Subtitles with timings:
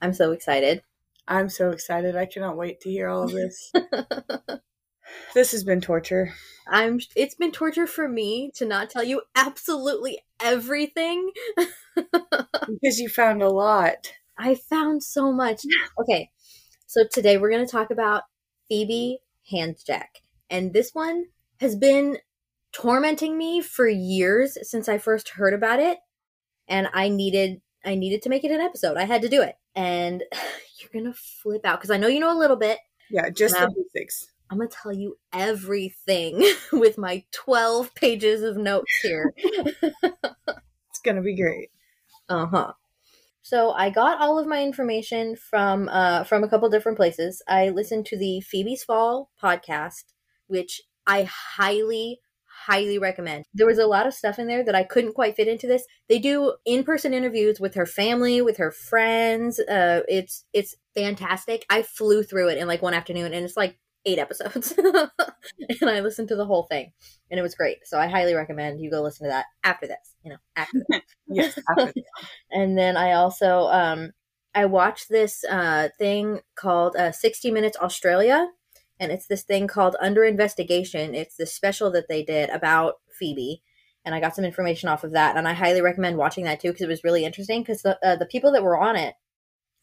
[0.00, 0.82] I'm so excited.
[1.26, 2.16] I'm so excited.
[2.16, 3.72] I cannot wait to hear all of this.
[5.34, 6.32] this has been torture.
[6.66, 11.30] I'm it's been torture for me to not tell you absolutely everything.
[11.96, 14.12] because you found a lot.
[14.38, 15.62] I found so much.
[16.00, 16.30] Okay.
[16.86, 18.22] So today we're going to talk about
[18.68, 19.18] Phoebe
[19.52, 20.06] Handsjuk.
[20.48, 21.24] And this one
[21.60, 22.18] has been
[22.72, 25.98] tormenting me for years since I first heard about it.
[26.68, 28.96] And I needed I needed to make it an episode.
[28.96, 29.56] I had to do it.
[29.74, 30.22] And
[30.80, 32.78] you're going to flip out because I know you know a little bit.
[33.10, 34.30] Yeah, just the basics.
[34.50, 39.34] I'm going to tell you everything with my 12 pages of notes here.
[39.36, 41.70] it's going to be great.
[42.28, 42.72] Uh-huh.
[43.42, 47.42] So I got all of my information from uh, from a couple different places.
[47.48, 50.04] I listened to the Phoebe's Fall podcast,
[50.48, 52.20] which I highly,
[52.68, 53.46] highly recommend.
[53.54, 55.84] There was a lot of stuff in there that I couldn't quite fit into this.
[56.08, 59.58] They do in person interviews with her family, with her friends.
[59.58, 61.64] Uh, it's it's fantastic.
[61.70, 66.00] I flew through it in like one afternoon, and it's like eight episodes and i
[66.00, 66.92] listened to the whole thing
[67.30, 70.14] and it was great so i highly recommend you go listen to that after this
[70.22, 72.04] you know after this yes after this.
[72.52, 74.12] and then i also um
[74.54, 78.48] i watched this uh thing called uh 60 minutes australia
[79.00, 81.14] and it's this thing called under investigation.
[81.14, 83.62] It's this special that they did about phoebe.
[84.04, 85.36] And i got some information off of that.
[85.36, 87.62] And i highly recommend watching that too because it was really interesting.
[87.62, 89.14] Because the, uh, the people that were on it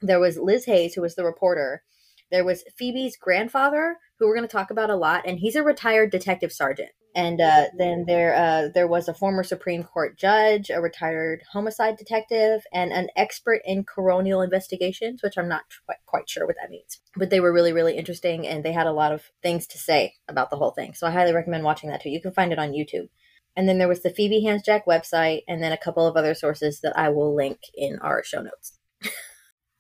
[0.02, 1.84] there was liz hayes who was the reporter.
[2.32, 5.64] There was Phoebe's grandfather, who we're going to talk about a lot, and he's a
[5.64, 6.90] retired detective sergeant.
[7.16, 11.96] And uh, then there, uh, there was a former Supreme Court judge, a retired homicide
[11.96, 16.70] detective, and an expert in coronial investigations, which I'm not quite, quite sure what that
[16.70, 17.00] means.
[17.16, 20.16] But they were really, really interesting, and they had a lot of things to say
[20.28, 20.94] about the whole thing.
[20.94, 22.10] So I highly recommend watching that too.
[22.10, 23.08] You can find it on YouTube.
[23.56, 26.82] And then there was the Phoebe Handsjuk website, and then a couple of other sources
[26.82, 28.78] that I will link in our show notes.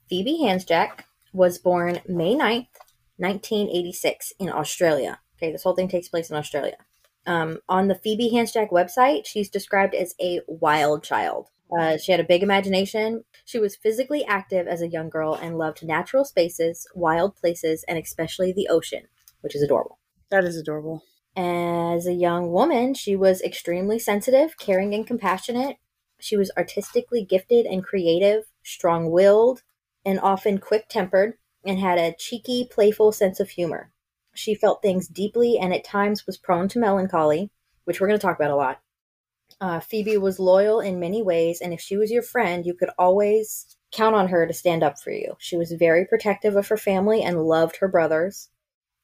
[0.09, 1.01] Phoebe Handsjuk
[1.33, 2.69] was born May 9th,
[3.17, 5.19] 1986, in Australia.
[5.37, 6.77] Okay, this whole thing takes place in Australia.
[7.25, 11.49] Um, on the Phoebe Handsjuk website, she's described as a wild child.
[11.77, 13.23] Uh, she had a big imagination.
[13.43, 17.97] She was physically active as a young girl and loved natural spaces, wild places, and
[17.97, 19.07] especially the ocean,
[19.41, 19.97] which is adorable.
[20.29, 21.03] That is adorable.
[21.35, 25.77] As a young woman, she was extremely sensitive, caring, and compassionate.
[26.19, 29.63] She was artistically gifted and creative, strong willed,
[30.05, 31.33] and often quick tempered,
[31.65, 33.91] and had a cheeky, playful sense of humor.
[34.35, 37.49] She felt things deeply and at times was prone to melancholy,
[37.85, 38.81] which we're going to talk about a lot.
[39.61, 42.89] Uh, Phoebe was loyal in many ways, and if she was your friend, you could
[42.97, 45.35] always count on her to stand up for you.
[45.39, 48.49] She was very protective of her family and loved her brothers.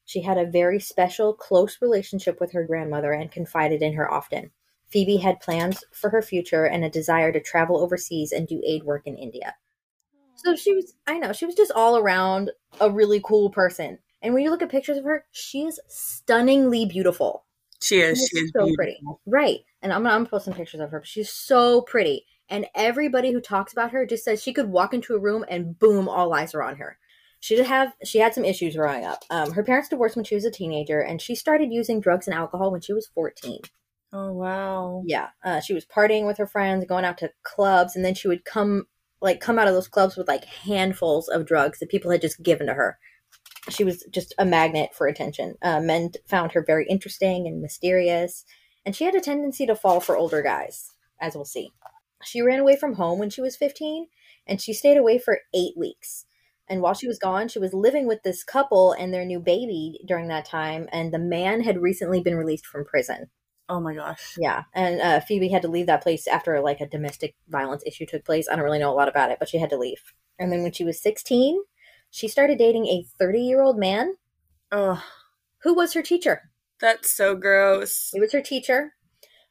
[0.04, 4.50] She had a very special, close relationship with her grandmother and confided in her often.
[4.88, 8.84] Phoebe had plans for her future and a desire to travel overseas and do aid
[8.84, 9.54] work in India.
[10.34, 13.98] So she was, I know, she was just all around a really cool person.
[14.22, 17.44] And when you look at pictures of her, she is stunningly beautiful.
[17.80, 18.18] She is.
[18.18, 18.76] She, is, so beautiful.
[18.76, 19.00] pretty.
[19.26, 19.60] Right.
[19.82, 21.00] And I'm, I'm going to post some pictures of her.
[21.00, 22.24] But she's so pretty.
[22.48, 25.78] And everybody who talks about her just says she could walk into a room and
[25.78, 26.98] boom, all eyes are on her.
[27.40, 29.24] She did have she had some issues growing up.
[29.28, 32.36] Um, her parents divorced when she was a teenager, and she started using drugs and
[32.36, 33.62] alcohol when she was 14.
[34.12, 35.02] Oh wow!
[35.06, 38.28] Yeah, uh, she was partying with her friends, going out to clubs, and then she
[38.28, 38.86] would come
[39.20, 42.44] like come out of those clubs with like handfuls of drugs that people had just
[42.44, 42.96] given to her.
[43.68, 45.54] She was just a magnet for attention.
[45.62, 48.44] Uh, men found her very interesting and mysterious,
[48.84, 50.90] and she had a tendency to fall for older guys,
[51.20, 51.70] as we'll see.
[52.24, 54.08] She ran away from home when she was 15,
[54.46, 56.26] and she stayed away for eight weeks.
[56.68, 60.00] And while she was gone, she was living with this couple and their new baby
[60.06, 63.28] during that time, and the man had recently been released from prison.
[63.68, 64.34] Oh my gosh.
[64.38, 68.06] Yeah, and uh, Phoebe had to leave that place after like a domestic violence issue
[68.06, 68.48] took place.
[68.48, 70.12] I don't really know a lot about it, but she had to leave.
[70.38, 71.62] And then when she was 16,
[72.12, 74.16] she started dating a 30 year old man.
[74.70, 75.02] Oh,
[75.62, 76.50] who was her teacher?
[76.78, 78.10] That's so gross.
[78.12, 78.94] He was her teacher.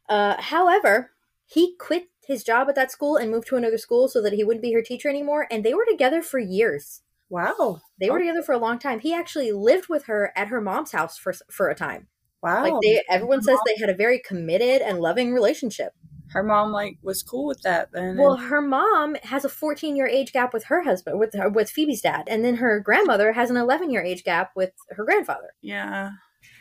[0.08, 1.12] Uh, however,
[1.46, 4.44] he quit his job at that school and moved to another school so that he
[4.44, 5.48] wouldn't be her teacher anymore.
[5.50, 7.02] And they were together for years.
[7.30, 7.82] Wow.
[8.00, 9.00] They were together for a long time.
[9.00, 12.08] He actually lived with her at her mom's house for for a time.
[12.44, 12.62] Wow.
[12.64, 15.94] Like they everyone says they had a very committed and loving relationship.
[16.32, 18.18] Her mom like was cool with that then.
[18.18, 21.70] Well, her mom has a 14 year age gap with her husband, with her, with
[21.70, 25.54] Phoebe's dad, and then her grandmother has an 11 year age gap with her grandfather.
[25.62, 26.12] Yeah.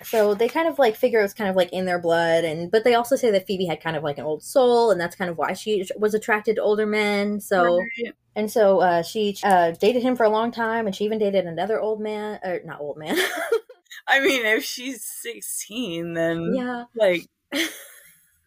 [0.02, 2.70] So they kind of like figure it was kind of like in their blood, and
[2.70, 5.16] but they also say that Phoebe had kind of like an old soul, and that's
[5.16, 7.40] kind of why she was attracted to older men.
[7.40, 8.14] So Right.
[8.34, 11.46] and so uh, she uh, dated him for a long time, and she even dated
[11.46, 13.16] another old man, or not old man.
[14.08, 17.26] I mean, if she's 16, then yeah, like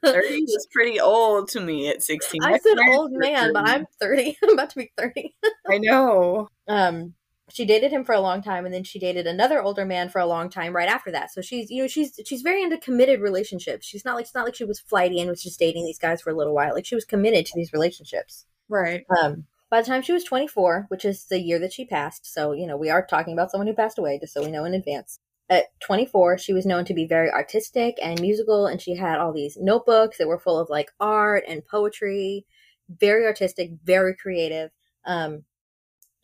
[0.04, 2.44] 30 is pretty old to me at 16.
[2.44, 4.38] I said old man, but I'm 30.
[4.44, 5.36] I'm about to be 30.
[5.70, 6.50] I know.
[6.68, 7.14] Um,
[7.52, 10.20] she dated him for a long time, and then she dated another older man for
[10.20, 11.32] a long time right after that.
[11.32, 13.86] So she's, you know, she's she's very into committed relationships.
[13.86, 16.22] She's not like it's not like she was flighty and was just dating these guys
[16.22, 16.74] for a little while.
[16.74, 18.46] Like she was committed to these relationships.
[18.70, 19.06] Right.
[19.22, 22.54] Um, by the time she was 24, which is the year that she passed, so
[22.54, 24.74] you know we are talking about someone who passed away, just so we know in
[24.74, 25.20] advance.
[25.54, 29.32] At 24, she was known to be very artistic and musical, and she had all
[29.32, 32.48] these notebooks that were full of like art and poetry.
[32.90, 34.72] Very artistic, very creative.
[35.06, 35.44] Um,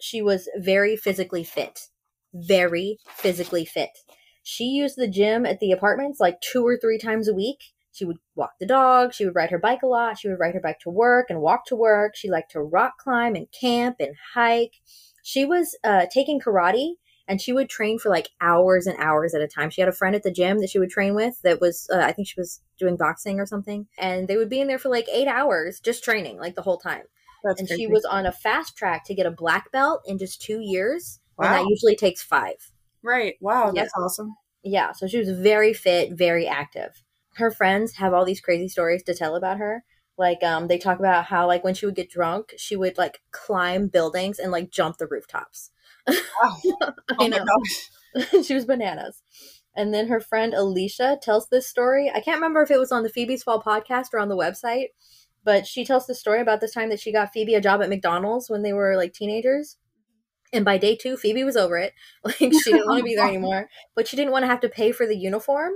[0.01, 1.89] she was very physically fit.
[2.33, 3.99] Very physically fit.
[4.41, 7.59] She used the gym at the apartments like two or three times a week.
[7.91, 9.13] She would walk the dog.
[9.13, 10.17] She would ride her bike a lot.
[10.17, 12.15] She would ride her bike to work and walk to work.
[12.15, 14.81] She liked to rock climb and camp and hike.
[15.21, 16.93] She was uh, taking karate
[17.29, 19.69] and she would train for like hours and hours at a time.
[19.69, 21.99] She had a friend at the gym that she would train with that was, uh,
[21.99, 23.87] I think she was doing boxing or something.
[23.97, 26.77] And they would be in there for like eight hours just training like the whole
[26.79, 27.03] time.
[27.43, 27.83] That's and crazy.
[27.83, 31.19] she was on a fast track to get a black belt in just two years.
[31.37, 32.55] And that usually takes five.
[33.01, 33.35] right.
[33.39, 33.83] Wow, Yeah.
[33.83, 34.35] that's awesome.
[34.61, 37.01] Yeah, so she was very fit, very active.
[37.35, 39.85] Her friends have all these crazy stories to tell about her.
[40.17, 43.21] Like, um, they talk about how, like, when she would get drunk, she would like
[43.31, 45.71] climb buildings and like jump the rooftops.
[46.41, 46.57] Wow.
[47.11, 48.45] Oh my know gosh.
[48.45, 49.21] she was bananas.
[49.75, 52.09] And then her friend Alicia tells this story.
[52.13, 54.87] I can't remember if it was on the Phoebe's Fall podcast or on the website,
[55.43, 57.89] but she tells the story about this time that she got Phoebe a job at
[57.89, 59.77] McDonald's when they were like teenagers.
[60.51, 61.93] And by day two, Phoebe was over it.
[62.25, 64.69] Like she didn't want to be there anymore, but she didn't want to have to
[64.69, 65.73] pay for the uniform.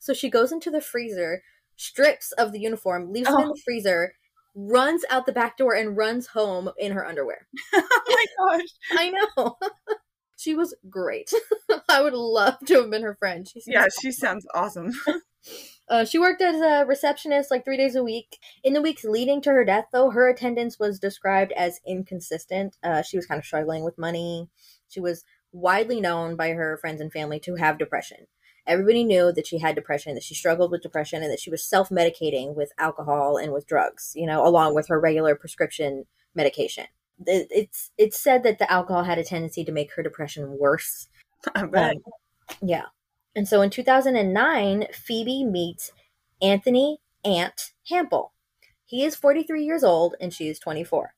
[0.00, 1.42] So she goes into the freezer,
[1.76, 3.48] strips of the uniform, leaves it in Oh.
[3.54, 4.12] the freezer,
[4.56, 7.46] runs out the back door, and runs home in her underwear.
[7.74, 8.68] oh my gosh.
[8.92, 9.56] I know.
[10.36, 11.30] she was great.
[11.88, 13.46] I would love to have been her friend.
[13.46, 14.92] She Yeah, she sounds awesome.
[15.88, 18.38] Uh, she worked as a receptionist like three days a week.
[18.64, 22.76] In the weeks leading to her death, though, her attendance was described as inconsistent.
[22.82, 24.48] Uh, she was kind of struggling with money.
[24.88, 28.26] She was widely known by her friends and family to have depression.
[28.66, 31.62] Everybody knew that she had depression, that she struggled with depression, and that she was
[31.64, 36.86] self medicating with alcohol and with drugs, you know, along with her regular prescription medication.
[37.26, 41.08] It- It's it's said that the alcohol had a tendency to make her depression worse.
[41.54, 41.96] Bet.
[41.96, 42.02] Um,
[42.62, 42.86] yeah.
[43.34, 45.92] And so in 2009, Phoebe meets
[46.42, 48.30] Anthony Ant Hampel.
[48.84, 51.14] He is 43 years old and she is 24.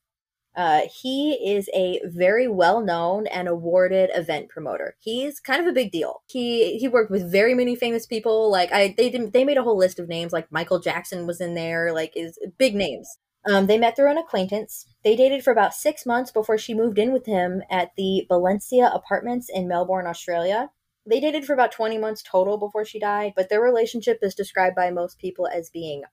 [0.55, 4.95] Uh, he is a very well known and awarded event promoter.
[4.99, 6.21] He's kind of a big deal.
[6.27, 8.51] He he worked with very many famous people.
[8.51, 9.33] Like I, they didn't.
[9.33, 10.33] They made a whole list of names.
[10.33, 11.93] Like Michael Jackson was in there.
[11.93, 13.17] Like is big names.
[13.49, 14.85] Um, they met through an acquaintance.
[15.03, 18.91] They dated for about six months before she moved in with him at the Valencia
[18.93, 20.71] Apartments in Melbourne, Australia.
[21.05, 24.75] They dated for about 20 months total before she died, but their relationship is described
[24.75, 26.03] by most people as being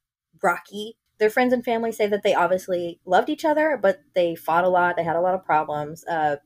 [0.42, 0.96] rocky.
[1.18, 4.68] Their friends and family say that they obviously loved each other, but they fought a
[4.68, 4.96] lot.
[4.96, 6.04] They had a lot of problems.
[6.06, 6.36] Uh,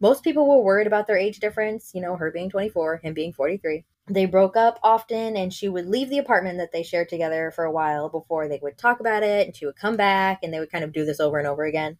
[0.00, 3.32] most people were worried about their age difference, you know, her being 24, him being
[3.32, 3.84] 43.
[4.08, 7.64] They broke up often, and she would leave the apartment that they shared together for
[7.64, 10.60] a while before they would talk about it, and she would come back, and they
[10.60, 11.98] would kind of do this over and over again.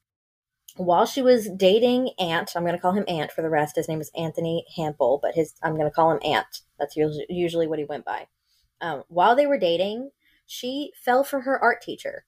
[0.77, 3.77] While she was dating Ant, I'm going to call him Ant for the rest.
[3.77, 6.63] His name is Anthony Hampel, but his I'm going to call him Ant.
[6.79, 8.27] That's usually, usually what he went by.
[8.81, 10.11] Um, while they were dating,
[10.47, 12.25] she fell for her art teacher.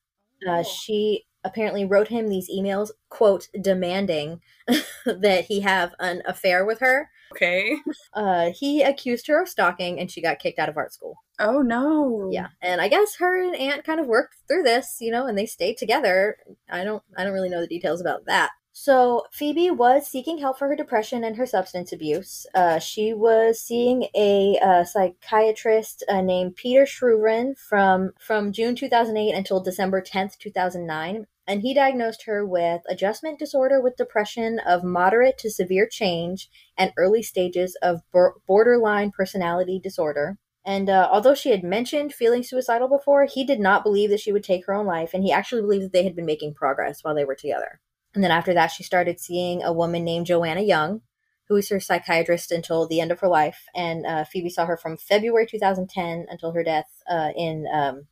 [0.47, 4.41] Uh, she apparently wrote him these emails, quote, demanding
[5.07, 7.09] that he have an affair with her.
[7.33, 7.77] Okay.
[8.13, 11.17] Uh, he accused her of stalking, and she got kicked out of art school.
[11.39, 12.31] Oh no.
[12.33, 15.37] Yeah, and I guess her and Ant kind of worked through this, you know, and
[15.37, 16.39] they stayed together.
[16.71, 18.51] I don't, I don't really know the details about that.
[18.79, 22.47] So Phoebe was seeking help for her depression and her substance abuse.
[22.55, 29.35] Uh, she was seeing a uh, psychiatrist uh, named Peter Shruvin from from June 2008
[29.35, 35.39] until December 10th, 2009, and he diagnosed her with adjustment disorder with depression of moderate
[35.39, 40.37] to severe change and early stages of bor- borderline personality disorder.
[40.67, 44.33] And uh, although she had mentioned feeling suicidal before, he did not believe that she
[44.33, 47.03] would take her own life, and he actually believed that they had been making progress
[47.03, 47.81] while they were together.
[48.17, 51.03] And then after that, she started seeing a woman named Joanna Young,
[51.49, 53.67] who was her psychiatrist until the end of her life.
[53.75, 58.07] And uh, Phoebe saw her from February 2010 until her death uh, in um,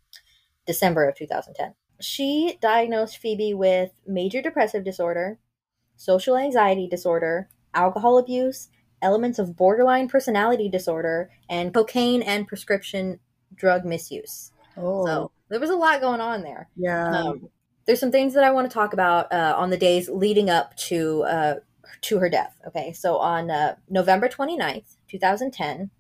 [0.66, 1.74] December of 2010.
[2.02, 5.38] She diagnosed Phoebe with major depressive disorder,
[5.96, 8.68] social anxiety disorder, alcohol abuse,
[9.00, 13.20] elements of borderline personality disorder, and cocaine and prescription
[13.54, 14.52] drug misuse.
[14.76, 15.06] Oh.
[15.06, 16.68] So there was a lot going on there.
[16.76, 17.08] yeah.
[17.08, 17.48] Um,
[17.86, 20.76] there's some things that I want to talk about uh, on the days leading up
[20.88, 21.54] to uh,
[22.02, 22.56] to her death.
[22.66, 25.90] Okay, so on uh, November 29th, 2010,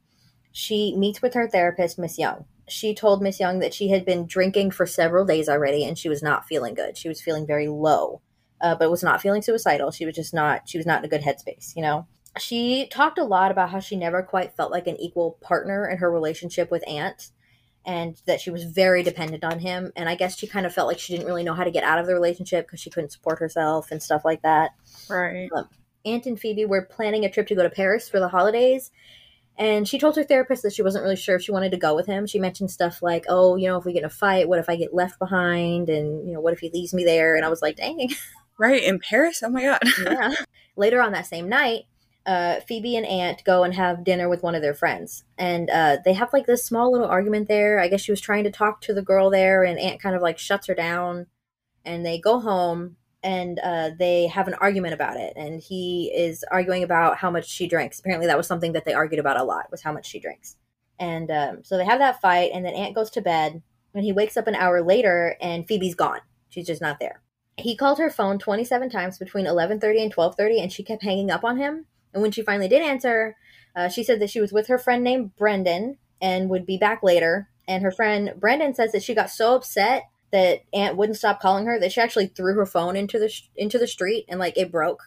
[0.52, 2.44] she meets with her therapist, Miss Young.
[2.68, 6.08] She told Miss Young that she had been drinking for several days already and she
[6.08, 6.96] was not feeling good.
[6.96, 8.22] She was feeling very low.
[8.60, 9.90] uh, but was not feeling suicidal.
[9.90, 10.68] She was just not.
[10.68, 11.74] She was not in a good headspace.
[11.76, 12.06] You know.
[12.38, 15.98] She talked a lot about how she never quite felt like an equal partner in
[15.98, 17.30] her relationship with Ant
[17.86, 19.92] and that she was very dependent on him.
[19.96, 21.84] And I guess she kind of felt like she didn't really know how to get
[21.84, 24.70] out of the relationship because she couldn't support herself and stuff like that.
[25.08, 25.48] Right.
[25.54, 25.68] Um,
[26.06, 28.90] Ant and Phoebe were planning a trip to go to Paris for the holidays.
[29.56, 31.94] And she told her therapist that she wasn't really sure if she wanted to go
[31.94, 32.26] with him.
[32.26, 34.68] She mentioned stuff like, oh, you know, if we get in a fight, what if
[34.68, 35.88] I get left behind?
[35.88, 37.36] And, you know, what if he leaves me there?
[37.36, 38.08] And I was like, dang.
[38.56, 38.84] Right.
[38.84, 39.42] In Paris?
[39.44, 39.80] Oh my God.
[40.04, 40.32] yeah.
[40.76, 41.86] Later on that same night,
[42.26, 45.98] uh, Phoebe and Ant go and have dinner with one of their friends, and uh,
[46.04, 47.78] they have like this small little argument there.
[47.78, 50.22] I guess she was trying to talk to the girl there, and Ant kind of
[50.22, 51.26] like shuts her down.
[51.84, 55.34] And they go home, and uh, they have an argument about it.
[55.36, 58.00] And he is arguing about how much she drinks.
[58.00, 60.56] Apparently, that was something that they argued about a lot was how much she drinks.
[60.98, 63.62] And um, so they have that fight, and then Ant goes to bed,
[63.92, 66.20] and he wakes up an hour later, and Phoebe's gone.
[66.48, 67.20] She's just not there.
[67.56, 71.44] He called her phone 27 times between 11:30 and 12:30 and she kept hanging up
[71.44, 73.36] on him and when she finally did answer,
[73.76, 77.02] uh, she said that she was with her friend named Brendan and would be back
[77.02, 77.50] later.
[77.66, 81.66] And her friend Brendan says that she got so upset that Ant wouldn't stop calling
[81.66, 84.56] her that she actually threw her phone into the sh- into the street and like
[84.56, 85.02] it broke.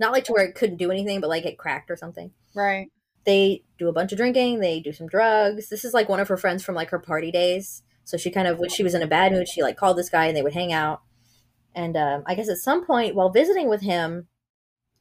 [0.00, 2.32] Not like to where it couldn't do anything, but like it cracked or something.
[2.54, 2.90] Right.
[3.24, 4.60] They do a bunch of drinking.
[4.60, 5.68] They do some drugs.
[5.68, 7.82] This is like one of her friends from like her party days.
[8.04, 10.10] So she kind of, when she was in a bad mood, she like called this
[10.10, 11.00] guy and they would hang out.
[11.74, 14.28] And um, I guess at some point while visiting with him,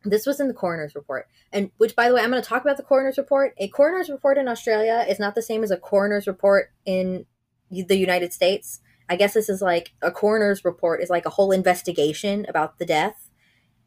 [0.03, 1.27] this was in the coroner's report.
[1.51, 3.53] And which, by the way, I'm going to talk about the coroner's report.
[3.57, 7.25] A coroner's report in Australia is not the same as a coroner's report in
[7.69, 8.81] the United States.
[9.09, 12.85] I guess this is like a coroner's report is like a whole investigation about the
[12.85, 13.29] death.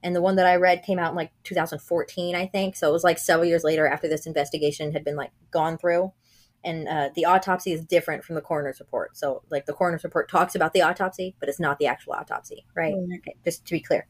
[0.02, 2.76] And the one that I read came out in like 2014, I think.
[2.76, 6.12] So it was like several years later after this investigation had been like gone through.
[6.64, 9.16] And uh, the autopsy is different from the coroner's report.
[9.16, 12.64] So, like, the coroner's report talks about the autopsy, but it's not the actual autopsy,
[12.75, 12.92] right?
[12.92, 13.12] Mm-hmm.
[13.18, 14.08] Okay, just to be clear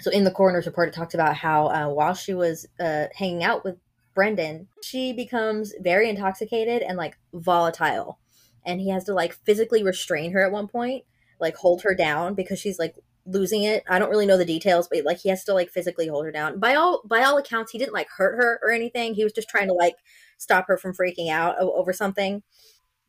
[0.00, 3.42] so in the coroner's report, it talks about how uh, while she was uh, hanging
[3.42, 3.76] out with
[4.14, 8.18] Brendan, she becomes very intoxicated and like volatile,
[8.64, 11.04] and he has to like physically restrain her at one point,
[11.40, 12.94] like hold her down because she's like
[13.26, 13.82] losing it.
[13.88, 16.32] I don't really know the details, but like he has to like physically hold her
[16.32, 16.58] down.
[16.58, 19.14] By all by all accounts, he didn't like hurt her or anything.
[19.14, 19.96] He was just trying to like
[20.38, 22.42] stop her from freaking out over something.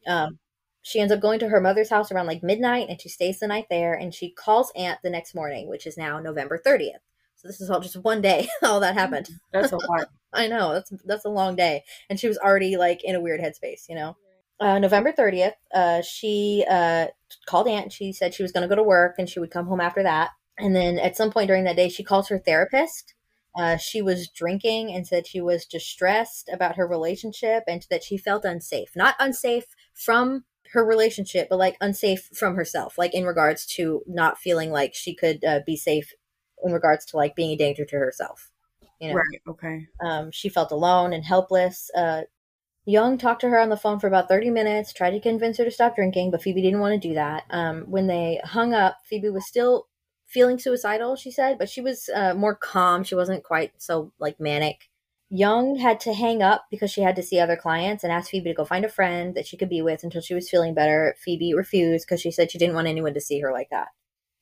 [0.06, 0.40] Um,
[0.88, 3.48] she ends up going to her mother's house around like midnight and she stays the
[3.48, 7.02] night there and she calls Ant the next morning, which is now November 30th.
[7.36, 9.28] So this is all just one day, all that happened.
[9.52, 10.08] That's a lot.
[10.34, 11.84] I know, that's that's a long day.
[12.10, 14.16] And she was already like in a weird headspace, you know.
[14.62, 17.08] Uh, November 30th, uh, she uh,
[17.46, 17.92] called Ant.
[17.92, 20.04] She said she was going to go to work and she would come home after
[20.04, 20.30] that.
[20.58, 23.14] And then at some point during that day, she calls her therapist.
[23.60, 28.18] Uh, she was drinking and said she was distressed about her relationship and that she
[28.18, 28.96] felt unsafe.
[28.96, 34.38] Not unsafe from her relationship, but like unsafe from herself, like in regards to not
[34.38, 36.14] feeling like she could uh, be safe
[36.64, 38.52] in regards to like being a danger to herself.
[39.00, 39.16] You know?
[39.16, 39.42] Right.
[39.48, 39.88] Okay.
[40.04, 41.92] Um, she felt alone and helpless.
[41.96, 42.24] Uh,
[42.86, 45.66] Young talked to her on the phone for about 30 minutes, tried to convince her
[45.66, 47.44] to stop drinking, but Phoebe didn't want to do that.
[47.50, 49.88] Um, when they hung up, Phoebe was still
[50.26, 53.04] feeling suicidal, she said, but she was uh, more calm.
[53.04, 54.90] She wasn't quite so like manic.
[55.30, 58.50] Young had to hang up because she had to see other clients and asked Phoebe
[58.50, 61.16] to go find a friend that she could be with until she was feeling better.
[61.20, 63.90] Phoebe refused because she said she didn't want anyone to see her like that.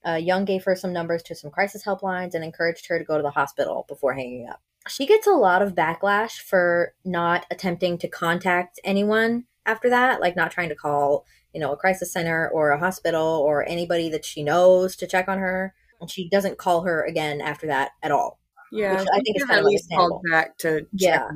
[0.05, 3.17] Uh, Young gave her some numbers to some crisis helplines and encouraged her to go
[3.17, 4.61] to the hospital before hanging up.
[4.87, 10.35] She gets a lot of backlash for not attempting to contact anyone after that, like
[10.35, 14.23] not trying to call, you know, a crisis center or a hospital or anybody that
[14.23, 15.73] she knows to check on her.
[15.99, 18.39] And she doesn't call her again after that at all.
[18.75, 21.29] Yeah, I think it's kind at least called back to yeah,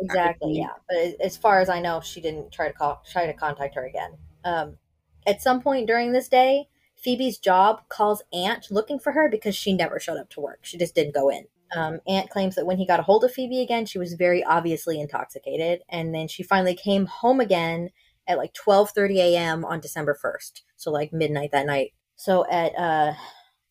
[0.00, 0.54] exactly.
[0.54, 3.74] Yeah, but as far as I know, she didn't try to call, try to contact
[3.74, 4.12] her again.
[4.44, 4.78] Um,
[5.26, 9.72] at some point during this day, Phoebe's job calls Ant looking for her because she
[9.72, 10.60] never showed up to work.
[10.62, 11.46] She just didn't go in.
[11.74, 14.42] Um, Ant claims that when he got a hold of Phoebe again, she was very
[14.44, 17.90] obviously intoxicated, and then she finally came home again
[18.26, 19.64] at like 12:30 a.m.
[19.64, 21.92] on December 1st, so like midnight that night.
[22.14, 23.14] So at uh,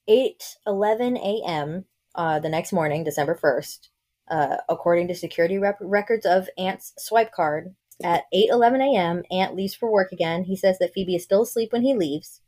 [0.08, 3.89] 8:11 a.m., uh, the next morning, December 1st,
[4.29, 7.75] uh, according to security rep- records of Ant's swipe card.
[8.03, 10.43] At 8:11 a.m., Ant leaves for work again.
[10.43, 12.41] He says that Phoebe is still asleep when he leaves.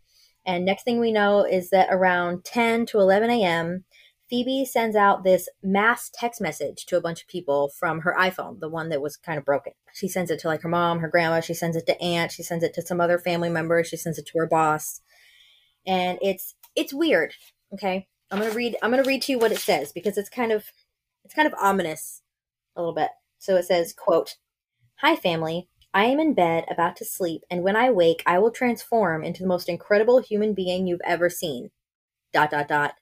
[0.45, 3.85] And next thing we know is that around 10 to 11 a.m.,
[4.29, 8.59] Phoebe sends out this mass text message to a bunch of people from her iPhone,
[8.59, 9.73] the one that was kind of broken.
[9.93, 12.43] She sends it to like her mom, her grandma, she sends it to Ant, she
[12.43, 15.01] sends it to some other family member, she sends it to her boss.
[15.85, 17.33] And it's it's weird,
[17.73, 18.07] okay?
[18.31, 18.75] I'm gonna read.
[18.81, 20.65] I'm gonna read to you what it says because it's kind of,
[21.23, 22.21] it's kind of ominous,
[22.75, 23.09] a little bit.
[23.39, 24.35] So it says, "quote
[24.97, 25.69] Hi family.
[25.93, 29.43] I am in bed about to sleep, and when I wake, I will transform into
[29.43, 31.71] the most incredible human being you've ever seen.
[32.33, 32.95] Dot dot dot.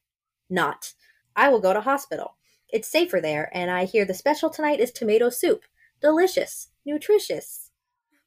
[0.49, 0.93] Not.
[1.35, 2.35] I will go to hospital.
[2.69, 5.63] It's safer there, and I hear the special tonight is tomato soup.
[6.01, 6.69] Delicious.
[6.85, 7.71] Nutritious.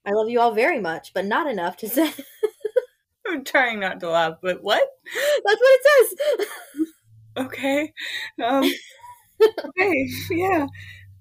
[0.06, 2.12] I love you all very much, but not enough to say.
[3.26, 4.82] I'm trying not to laugh, but what?
[5.44, 6.46] That's what it says.
[7.38, 7.92] Okay.
[8.42, 8.64] Um,
[9.42, 10.66] okay, yeah.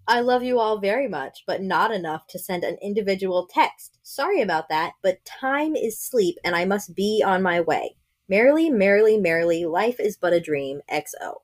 [0.07, 3.99] I love you all very much, but not enough to send an individual text.
[4.03, 7.97] Sorry about that, but time is sleep and I must be on my way.
[8.29, 10.81] Merrily, merrily, merrily, life is but a dream.
[10.89, 11.43] XO.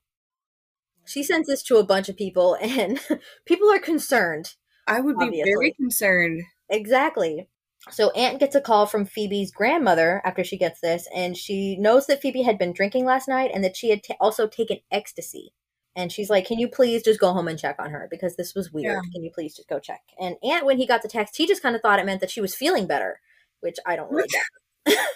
[1.06, 3.00] She sends this to a bunch of people and
[3.46, 4.56] people are concerned.
[4.88, 5.52] I would be Obviously.
[5.52, 6.44] very concerned.
[6.70, 7.48] Exactly.
[7.92, 12.08] So Ant gets a call from Phoebe's grandmother after she gets this, and she knows
[12.08, 15.54] that Phoebe had been drinking last night and that she had ta also taken ecstasy.
[15.96, 18.56] And she's like, "Can you please just go home and check on her because this
[18.56, 18.96] was weird?
[19.04, 19.12] Yeah.
[19.14, 21.62] Can you please just go check?" And Ant, when he got the text, he just
[21.62, 23.20] kind of thought it meant that she was feeling better,
[23.60, 24.98] which I don't really get.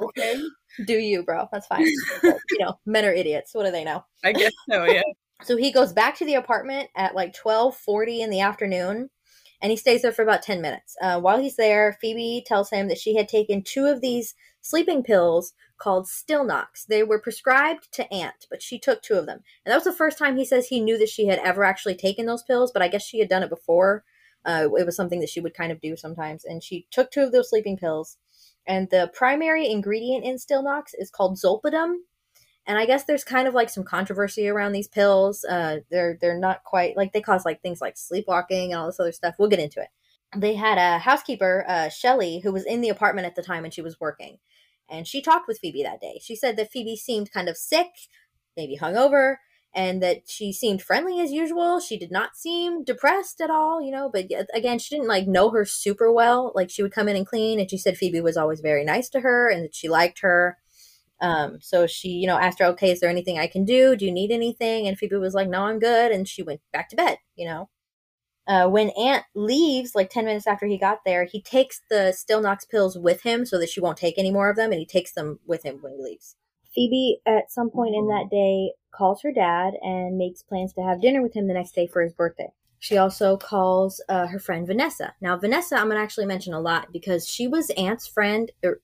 [0.00, 0.42] Okay.
[0.86, 1.48] Do you, bro?
[1.52, 1.86] That's fine.
[2.22, 3.54] You know, men are idiots.
[3.54, 4.04] What do they know?
[4.24, 5.02] I guess so, yeah.
[5.42, 9.10] So he goes back to the apartment at like twelve forty in the afternoon,
[9.64, 10.94] and he stays there for about ten minutes.
[11.00, 15.02] Uh, while he's there, Phoebe tells him that she had taken two of these sleeping
[15.02, 16.84] pills called Stilnox.
[16.86, 19.92] They were prescribed to Ant, but she took two of them, and that was the
[19.94, 22.72] first time he says he knew that she had ever actually taken those pills.
[22.72, 24.04] But I guess she had done it before.
[24.44, 27.22] Uh, it was something that she would kind of do sometimes, and she took two
[27.22, 28.18] of those sleeping pills.
[28.66, 31.94] And the primary ingredient in Stilnox is called Zolpidem,
[32.66, 35.44] and I guess there's kind of like some controversy around these pills.
[35.44, 39.00] Uh, they're they're not quite like they cause like things like sleepwalking and all this
[39.00, 39.34] other stuff.
[39.38, 39.88] We'll get into it.
[40.36, 43.72] They had a housekeeper, uh, Shelly, who was in the apartment at the time and
[43.72, 44.38] she was working,
[44.88, 46.20] and she talked with Phoebe that day.
[46.22, 47.88] She said that Phoebe seemed kind of sick,
[48.56, 49.36] maybe hungover,
[49.74, 51.80] and that she seemed friendly as usual.
[51.80, 54.08] She did not seem depressed at all, you know.
[54.12, 56.52] But again, she didn't like know her super well.
[56.54, 59.08] Like she would come in and clean, and she said Phoebe was always very nice
[59.10, 60.56] to her and that she liked her.
[61.24, 63.96] Um, so she, you know, asked her, okay, is there anything I can do?
[63.96, 64.86] Do you need anything?
[64.86, 66.12] And Phoebe was like, no, I'm good.
[66.12, 67.70] And she went back to bed, you know.
[68.46, 72.42] Uh, when Ant leaves, like 10 minutes after he got there, he takes the still
[72.42, 74.84] Stilnox pills with him so that she won't take any more of them, and he
[74.84, 76.36] takes them with him when he leaves.
[76.74, 81.00] Phoebe, at some point in that day, calls her dad and makes plans to have
[81.00, 82.48] dinner with him the next day for his birthday.
[82.80, 85.14] She also calls uh, her friend Vanessa.
[85.22, 88.80] Now, Vanessa, I'm going to actually mention a lot because she was Ant's friend, or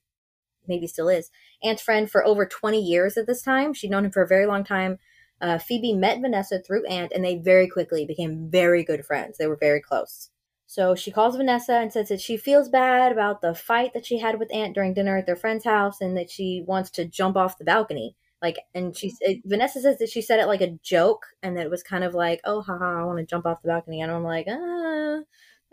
[0.66, 1.30] maybe still is,
[1.62, 3.72] Ant's friend for over 20 years at this time.
[3.72, 4.98] She'd known him for a very long time.
[5.40, 9.38] Uh, Phoebe met Vanessa through Ant, and they very quickly became very good friends.
[9.38, 10.30] They were very close.
[10.66, 14.18] So she calls Vanessa and says that she feels bad about the fight that she
[14.18, 17.36] had with Ant during dinner at their friend's house, and that she wants to jump
[17.36, 18.16] off the balcony.
[18.42, 21.66] Like, and she it, Vanessa says that she said it like a joke, and that
[21.66, 24.12] it was kind of like, "Oh, haha, I want to jump off the balcony," and
[24.12, 25.20] I'm like, ah,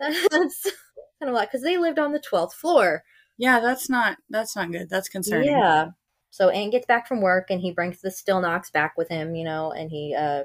[0.00, 0.62] that's
[1.20, 3.04] kind of like because they lived on the twelfth floor.
[3.38, 4.90] Yeah, that's not that's not good.
[4.90, 5.48] That's concerning.
[5.48, 5.90] Yeah.
[6.30, 9.44] So Ant gets back from work and he brings the Stilnox back with him, you
[9.44, 10.44] know, and he uh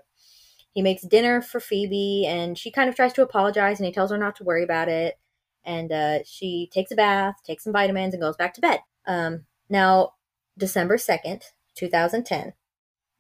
[0.74, 4.12] he makes dinner for Phoebe and she kind of tries to apologize and he tells
[4.12, 5.20] her not to worry about it.
[5.66, 8.80] And uh she takes a bath, takes some vitamins and goes back to bed.
[9.08, 10.14] Um now
[10.58, 11.44] December 2nd,
[11.76, 12.54] 2010.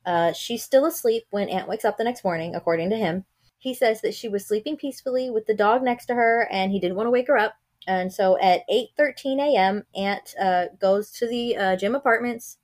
[0.05, 3.25] Uh she's still asleep when Ant wakes up the next morning, according to him.
[3.57, 6.79] He says that she was sleeping peacefully with the dog next to her and he
[6.79, 7.55] didn't want to wake her up.
[7.87, 12.57] And so at 8:13 a.m., Ant uh, goes to the uh, gym apartments,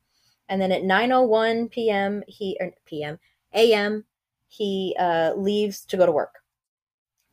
[0.47, 2.23] and then at 9:01 p.m.
[2.27, 3.19] he or p.m.
[3.53, 4.05] a.m.
[4.47, 6.39] he uh, leaves to go to work.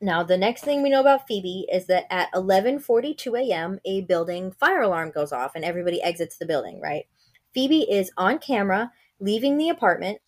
[0.01, 4.53] Now, the next thing we know about Phoebe is that at 11:42 a.m., a building
[4.53, 6.81] fire alarm goes off, and everybody exits the building.
[6.81, 7.07] Right?
[7.55, 10.19] Phoebe is on camera leaving the apartment,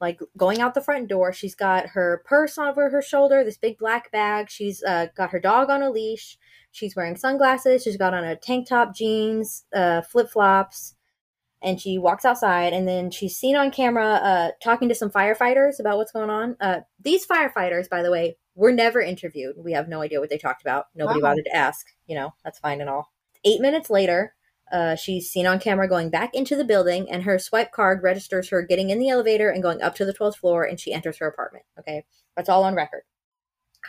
[0.00, 1.32] like going out the front door.
[1.32, 4.50] She's got her purse over her shoulder, this big black bag.
[4.50, 6.38] She's uh, got her dog on a leash.
[6.70, 7.82] She's wearing sunglasses.
[7.82, 10.94] She's got on a tank top, jeans, uh, flip flops,
[11.62, 12.74] and she walks outside.
[12.74, 16.56] And then she's seen on camera uh, talking to some firefighters about what's going on.
[16.60, 19.56] Uh, these firefighters, by the way, were never interviewed.
[19.56, 20.86] We have no idea what they talked about.
[20.94, 21.30] Nobody Wow.
[21.30, 21.86] bothered to ask.
[22.06, 23.10] You know, that's fine and all.
[23.44, 24.34] Eight minutes later,
[24.72, 28.48] uh, she's seen on camera going back into the building, and her swipe card registers
[28.48, 31.18] her getting in the elevator and going up to the 12th floor, and she enters
[31.18, 31.64] her apartment.
[31.78, 32.04] Okay,
[32.36, 33.02] that's all on record.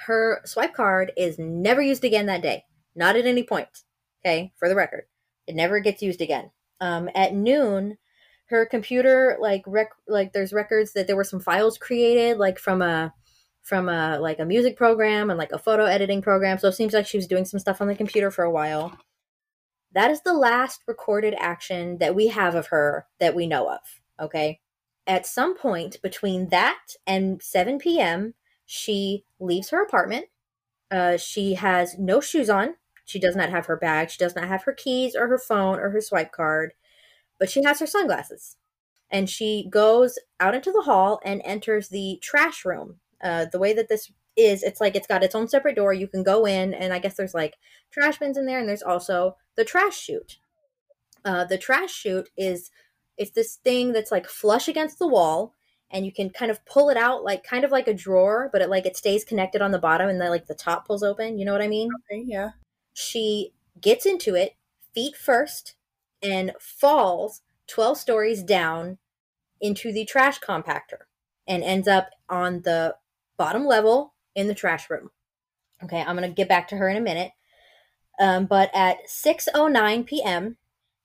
[0.06, 2.66] Her swipe card is never used again that day.
[2.96, 3.68] Not at any point.
[4.24, 5.06] Okay, for the record,
[5.48, 6.52] it never gets used again.
[6.80, 7.98] Um, at noon,
[8.50, 12.82] her computer like rec like there's records that there were some files created like from
[12.82, 13.14] a
[13.64, 16.58] from a like a music program and like a photo editing program.
[16.58, 18.98] So it seems like she was doing some stuff on the computer for a while.
[19.98, 23.80] That is the last recorded action that we have of her that we know of.
[24.22, 24.60] Okay.
[25.08, 30.28] At some point between that and 7 p.m., she leaves her apartment.
[30.92, 32.76] Uh, she has no shoes on.
[33.06, 34.12] She does not have her bag.
[34.12, 36.74] She does not have her keys or her phone or her swipe card,
[37.40, 38.58] but she has her sunglasses.
[39.10, 42.98] and she goes out into the hall and enters the trash room.
[43.24, 45.94] Uh, the way that this is, it's like it's got its own separate door.
[45.94, 47.56] You can go in, and I guess there's like
[47.92, 50.38] trash bins in there, and there's also the trash chute.
[51.26, 52.72] Uh, the trash chute is
[53.18, 55.54] it's this thing that's like flush against the wall,
[55.92, 58.62] and you can kind of pull it out like kind of like a drawer, but
[58.62, 61.38] it like it stays connected on the bottom, and then like the top pulls open.
[61.38, 61.90] You know what I mean?
[62.10, 62.52] Okay, yeah.
[62.94, 64.56] She gets into it
[64.94, 65.76] feet first
[66.22, 68.98] and falls 12 stories down
[69.62, 71.06] into the trash compactor
[71.48, 72.96] and ends up on the
[73.38, 75.10] bottom level in the trash room.
[75.84, 77.32] Okay, I'm going to get back to her in a minute.
[78.20, 80.58] Um, but at 6:09 p.m.,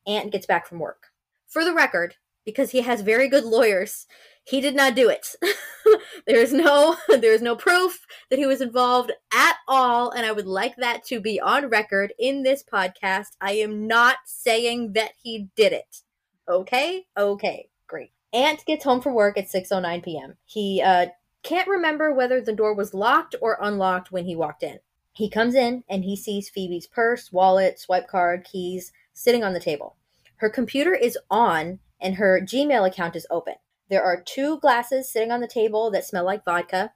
[0.07, 1.09] Ant gets back from work.
[1.47, 4.07] For the record, because he has very good lawyers,
[4.45, 5.35] he did not do it.
[6.27, 10.33] there is no there is no proof that he was involved at all and I
[10.33, 13.37] would like that to be on record in this podcast.
[13.41, 16.03] I am not saying that he did it.
[16.49, 17.07] Okay?
[17.17, 17.69] Okay.
[17.87, 18.13] Great.
[18.33, 20.37] Ant gets home from work at 6:09 p.m.
[20.45, 21.07] He uh
[21.43, 24.79] can't remember whether the door was locked or unlocked when he walked in.
[25.13, 29.61] He comes in and he sees Phoebe's purse, wallet, swipe card, keys sitting on the
[29.61, 29.97] table.
[30.37, 33.55] Her computer is on and her Gmail account is open.
[33.89, 36.93] There are two glasses sitting on the table that smell like vodka,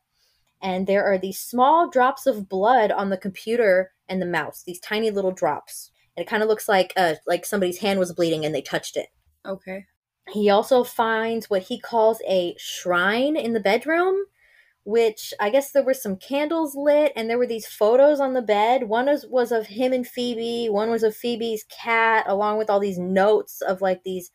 [0.62, 4.62] and there are these small drops of blood on the computer and the mouse.
[4.62, 5.90] These tiny little drops.
[6.16, 8.96] And it kind of looks like uh, like somebody's hand was bleeding and they touched
[8.96, 9.08] it.
[9.44, 9.84] Okay.
[10.30, 14.16] He also finds what he calls a shrine in the bedroom,
[14.86, 18.40] which I guess there were some candles lit and there were these photos on the
[18.40, 18.84] bed.
[18.84, 22.78] One was, was of him and Phoebe, one was of Phoebe's cat, along with all
[22.78, 24.30] these notes of like these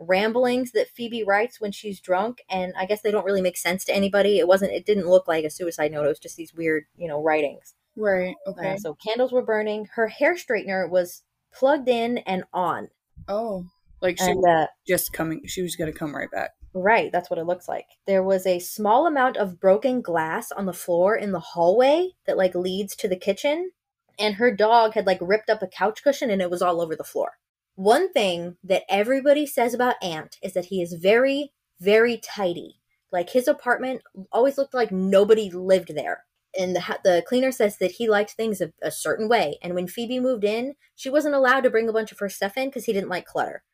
[0.00, 3.84] ramblings that Phoebe writes when she's drunk, and I guess they don't really make sense
[3.84, 4.40] to anybody.
[4.40, 4.72] It wasn't.
[4.72, 6.06] It didn't look like a suicide note.
[6.06, 7.74] It was just these weird, you know, writings.
[7.96, 8.34] Right.
[8.48, 8.72] Okay.
[8.72, 9.88] Uh, so candles were burning.
[9.94, 12.88] Her hair straightener was plugged in and on.
[13.28, 13.66] oh,
[14.02, 15.42] like she And was uh, just coming.
[15.46, 16.50] She was gonna come right back.
[16.74, 17.86] Right, that's what it looks like.
[18.06, 22.36] There was a small amount of broken glass on the floor in the hallway that
[22.36, 23.70] like leads to the kitchen,
[24.18, 26.94] and her dog had like ripped up a couch cushion and it was all over
[26.94, 27.32] the floor.
[27.76, 32.76] One thing that everybody says about Ant is that he is very, very tidy.
[33.10, 36.24] Like his apartment always looked like nobody lived there.
[36.56, 39.58] And the, the cleaner says that he liked things a, a certain way.
[39.60, 42.56] And when Phoebe moved in, she wasn't allowed to bring a bunch of her stuff
[42.56, 43.64] in because he didn't like clutter.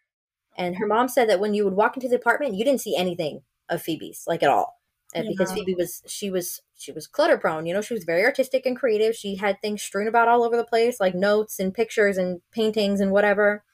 [0.60, 2.94] And her mom said that when you would walk into the apartment, you didn't see
[2.94, 4.76] anything of Phoebe's, like at all.
[5.14, 8.24] And because Phoebe was she was she was clutter prone, you know, she was very
[8.24, 9.16] artistic and creative.
[9.16, 13.00] She had things strewn about all over the place, like notes and pictures and paintings
[13.00, 13.64] and whatever.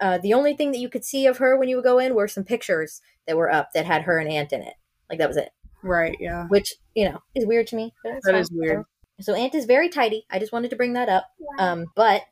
[0.00, 2.14] Uh, the only thing that you could see of her when you would go in
[2.14, 4.74] were some pictures that were up that had her and Ant in it.
[5.10, 5.50] Like that was it.
[5.82, 6.16] Right.
[6.20, 6.46] Yeah.
[6.46, 7.92] Which, you know, is weird to me.
[8.02, 8.68] but it's That fine, is weird.
[8.78, 8.88] whatever.
[9.20, 10.24] So Ant is very tidy.
[10.30, 11.26] I just wanted to bring that up.
[11.58, 12.22] Um, but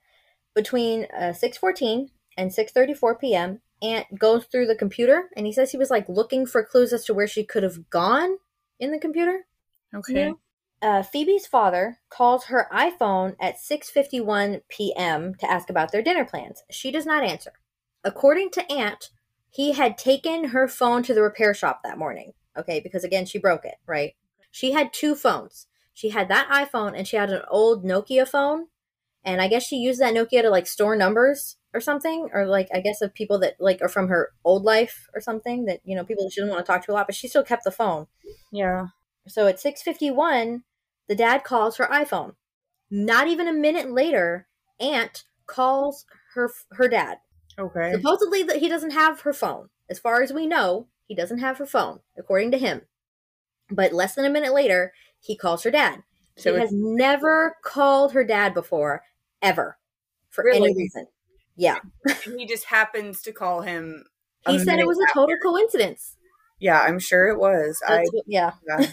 [0.55, 5.77] between uh, 6.14 and 6.34 p.m., Ant goes through the computer and he says he
[5.77, 8.39] was like looking for clues as to where she could have gone
[8.81, 9.47] in the computer.
[9.95, 10.33] Okay.
[10.83, 15.35] Uh, Phoebe's father calls her iPhone at 6:51 p.m.
[15.37, 16.63] to ask about their dinner plans.
[16.71, 17.53] She does not answer.
[18.05, 19.11] According to Ant,
[19.51, 22.33] he had taken her phone to the repair shop that morning.
[22.57, 24.15] Okay, because again, she broke it, right?
[24.51, 25.67] She had two phones.
[25.93, 28.67] She had that iPhone and she had an old Nokia phone.
[29.25, 32.69] And I guess she used that Nokia to like store numbers or something, or like
[32.75, 35.95] I guess of people that like are from her old life or something that you
[35.95, 37.65] know people that she didn't want to talk to a lot, but she still kept
[37.65, 38.07] the phone.
[38.51, 38.87] Yeah.
[39.29, 40.63] So at 6:51,
[41.09, 42.35] the dad calls her iPhone.
[42.91, 44.47] Not even a minute later,
[44.81, 47.19] Ant calls her her dad.
[47.59, 47.93] Okay.
[47.93, 49.69] Supposedly that he doesn't have her phone.
[49.89, 52.83] As far as we know, he doesn't have her phone, according to him.
[53.71, 56.03] But less than a minute later, he calls her dad.
[56.37, 59.03] So he has never called her dad before,
[59.41, 59.79] ever,
[60.29, 60.71] for Really?
[60.71, 61.07] any reason.
[61.57, 61.79] Yeah,
[62.25, 64.05] he just happens to call him.
[64.47, 66.17] he said it was a total coincidence.
[66.59, 67.81] Yeah, I'm sure it was.
[67.87, 68.05] I.
[68.11, 68.91] What- yeah, yeah.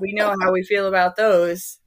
[0.00, 1.78] we know how we feel about those.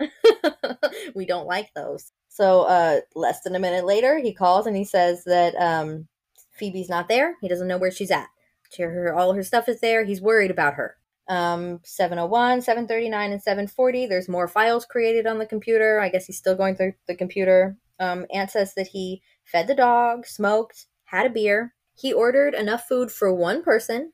[1.15, 2.11] we don't like those.
[2.29, 6.07] So, uh, less than a minute later, he calls and he says that um,
[6.51, 7.35] Phoebe's not there.
[7.41, 8.27] He doesn't know where she's at.
[8.71, 10.03] She, her, all her stuff is there.
[10.03, 10.97] He's worried about her.
[11.27, 14.05] Um, 701, 739, and 740.
[14.05, 15.99] There's more files created on the computer.
[15.99, 17.75] I guess he's still going through the computer.
[17.99, 21.73] Um, Ant says that he fed the dog, smoked, had a beer.
[21.95, 24.13] He ordered enough food for one person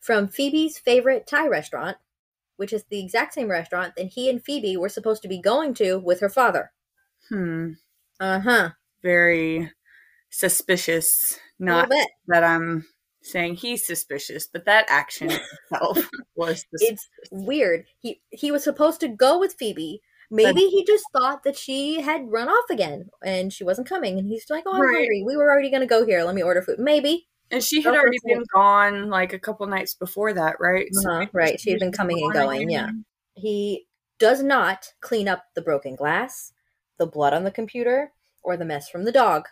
[0.00, 1.96] from Phoebe's favorite Thai restaurant,
[2.56, 5.74] which is the exact same restaurant that he and Phoebe were supposed to be going
[5.74, 6.72] to with her father.
[7.28, 7.72] Hmm.
[8.20, 8.70] Uh huh.
[9.02, 9.70] Very
[10.30, 11.38] suspicious.
[11.58, 11.90] Not
[12.28, 12.86] that I'm
[13.22, 15.30] saying he's suspicious, but that action
[15.70, 17.86] itself was sus- It's weird.
[18.00, 20.00] He he was supposed to go with Phoebe.
[20.32, 24.18] Maybe he just thought that she had run off again and she wasn't coming.
[24.18, 24.94] And he's like, "Oh, I'm Right.
[24.94, 25.22] hungry.
[25.26, 26.22] We were already going to go here.
[26.24, 27.28] Let me order food." Maybe.
[27.50, 30.88] And she had already been gone like a couple nights before that, right?
[31.04, 31.60] Uh-huh, so right.
[31.60, 32.70] She had been coming and going.
[32.70, 32.90] Yeah.
[33.34, 33.86] He
[34.18, 36.52] does not clean up the broken glass,
[36.96, 39.48] the blood on the computer, or the mess from the dog.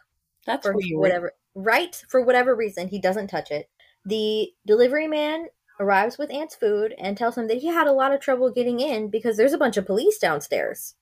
[0.46, 0.98] That's for weird.
[0.98, 3.68] whatever right for whatever reason he doesn't touch it.
[4.06, 5.48] The delivery man
[5.80, 8.78] arrives with Ant's food and tells him that he had a lot of trouble getting
[8.78, 10.94] in because there's a bunch of police downstairs.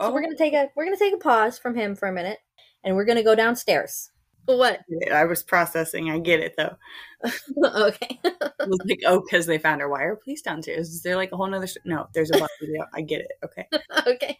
[0.00, 0.12] So oh.
[0.12, 2.38] we're gonna take a we're gonna take a pause from him for a minute,
[2.84, 4.10] and we're gonna go downstairs.
[4.44, 4.80] What?
[5.12, 6.10] I was processing.
[6.10, 6.76] I get it though.
[7.64, 8.20] okay.
[8.24, 9.88] Was like, oh, because they found her.
[9.88, 10.90] Why are police downstairs?
[10.90, 11.66] Is there like a whole nother?
[11.66, 11.78] Sh-?
[11.84, 12.84] No, there's a bus video.
[12.94, 13.32] I get it.
[13.44, 13.66] Okay.
[14.06, 14.38] okay.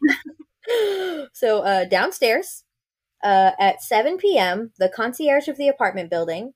[1.32, 2.62] so uh, downstairs,
[3.24, 6.54] uh, at 7 p.m., the concierge of the apartment building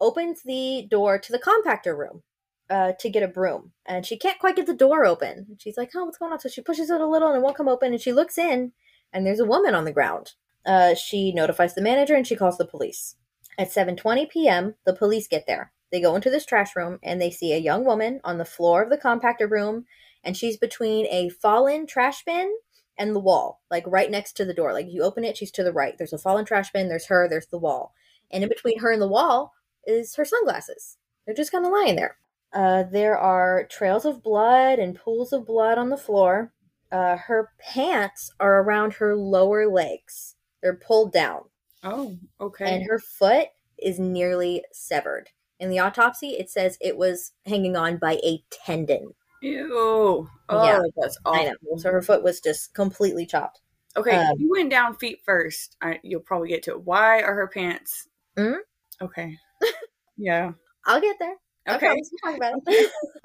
[0.00, 2.22] opens the door to the compactor room
[2.70, 3.72] uh, to get a broom.
[3.86, 5.56] And she can't quite get the door open.
[5.58, 6.40] She's like, oh, what's going on?
[6.40, 7.92] So she pushes it a little and it won't come open.
[7.92, 8.72] And she looks in,
[9.12, 10.32] and there's a woman on the ground.
[10.64, 13.16] Uh, she notifies the manager and she calls the police.
[13.58, 15.72] At 7:20 p.m., the police get there.
[15.90, 18.82] They go into this trash room and they see a young woman on the floor
[18.82, 19.84] of the compactor room,
[20.24, 22.54] and she's between a fallen trash bin
[22.96, 24.72] and the wall, like right next to the door.
[24.72, 25.94] Like you open it, she's to the right.
[25.98, 27.94] There's a fallen trash bin, there's her, there's the wall.
[28.30, 29.52] And in between her and the wall
[29.86, 30.96] is her sunglasses.
[31.26, 32.16] They're just kind of lying there.
[32.52, 36.52] Uh, there are trails of blood and pools of blood on the floor.
[36.90, 40.36] Uh, her pants are around her lower legs.
[40.62, 41.44] They're pulled down.
[41.82, 42.74] Oh, okay.
[42.74, 45.30] And her foot is nearly severed.
[45.58, 49.14] In the autopsy, it says it was hanging on by a tendon.
[49.40, 50.28] Ew.
[50.48, 51.40] Oh, yeah, that's awful.
[51.40, 51.76] I know.
[51.78, 53.60] So her foot was just completely chopped.
[53.96, 55.76] Okay, um, you went down feet first.
[55.80, 56.82] I, you'll probably get to it.
[56.82, 58.08] Why are her pants?
[58.36, 59.04] Mm-hmm.
[59.04, 59.36] Okay.
[60.16, 60.52] yeah.
[60.86, 61.36] I'll get there.
[61.68, 61.94] Okay.
[62.24, 62.52] I,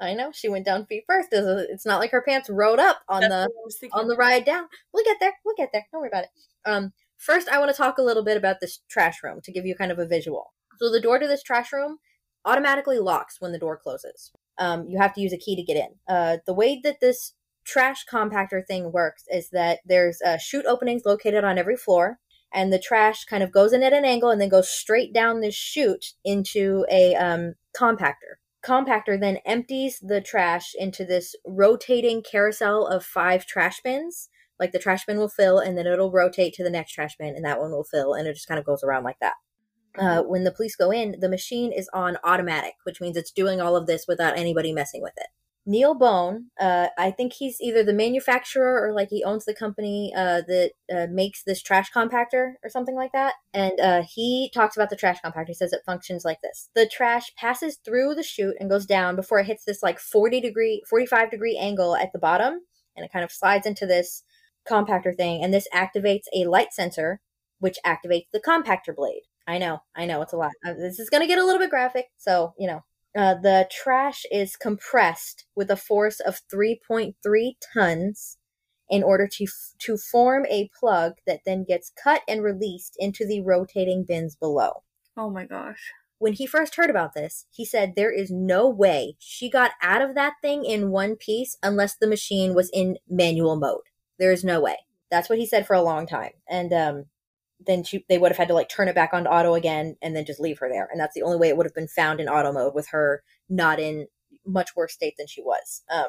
[0.00, 1.28] I know she went down feet first.
[1.32, 4.66] It's not like her pants rode up on That's the on the ride down.
[4.92, 5.32] We'll get there.
[5.44, 5.86] We'll get there.
[5.90, 6.30] Don't worry about it.
[6.64, 9.66] Um, first, I want to talk a little bit about this trash room to give
[9.66, 10.52] you kind of a visual.
[10.78, 11.98] So the door to this trash room
[12.44, 15.76] automatically locks when the door closes um, you have to use a key to get
[15.76, 16.14] in.
[16.14, 21.02] Uh, the way that this trash compactor thing works is that there's uh, chute openings
[21.04, 22.18] located on every floor,
[22.52, 25.40] and the trash kind of goes in at an angle and then goes straight down
[25.40, 28.38] this chute into a um, compactor.
[28.64, 34.28] Compactor then empties the trash into this rotating carousel of five trash bins.
[34.58, 37.36] Like the trash bin will fill, and then it'll rotate to the next trash bin,
[37.36, 39.34] and that one will fill, and it just kind of goes around like that
[39.98, 43.60] uh, when the police go in, the machine is on automatic, which means it's doing
[43.60, 45.28] all of this without anybody messing with it.
[45.68, 50.14] Neil Bone, uh, I think he's either the manufacturer or like he owns the company
[50.16, 53.34] uh, that uh, makes this trash compactor or something like that.
[53.52, 55.48] And uh, he talks about the trash compactor.
[55.48, 59.14] He says it functions like this: the trash passes through the chute and goes down
[59.14, 62.60] before it hits this like forty degree, forty five degree angle at the bottom,
[62.96, 64.22] and it kind of slides into this
[64.66, 65.44] compactor thing.
[65.44, 67.20] And this activates a light sensor,
[67.58, 69.24] which activates the compactor blade.
[69.46, 70.52] I know, I know, it's a lot.
[70.64, 72.84] Uh, this is going to get a little bit graphic, so you know.
[73.16, 78.36] Uh, the trash is compressed with a force of 3.3 tons
[78.90, 83.26] in order to f- to form a plug that then gets cut and released into
[83.26, 84.82] the rotating bins below.
[85.16, 85.92] Oh my gosh.
[86.18, 90.02] When he first heard about this, he said there is no way she got out
[90.02, 93.82] of that thing in one piece unless the machine was in manual mode.
[94.18, 94.76] There is no way.
[95.10, 96.32] That's what he said for a long time.
[96.48, 97.04] And um
[97.64, 100.14] then she they would have had to like turn it back onto auto again and
[100.14, 100.88] then just leave her there.
[100.90, 103.22] And that's the only way it would have been found in auto mode with her
[103.48, 104.06] not in
[104.46, 105.82] much worse state than she was.
[105.90, 106.08] Um,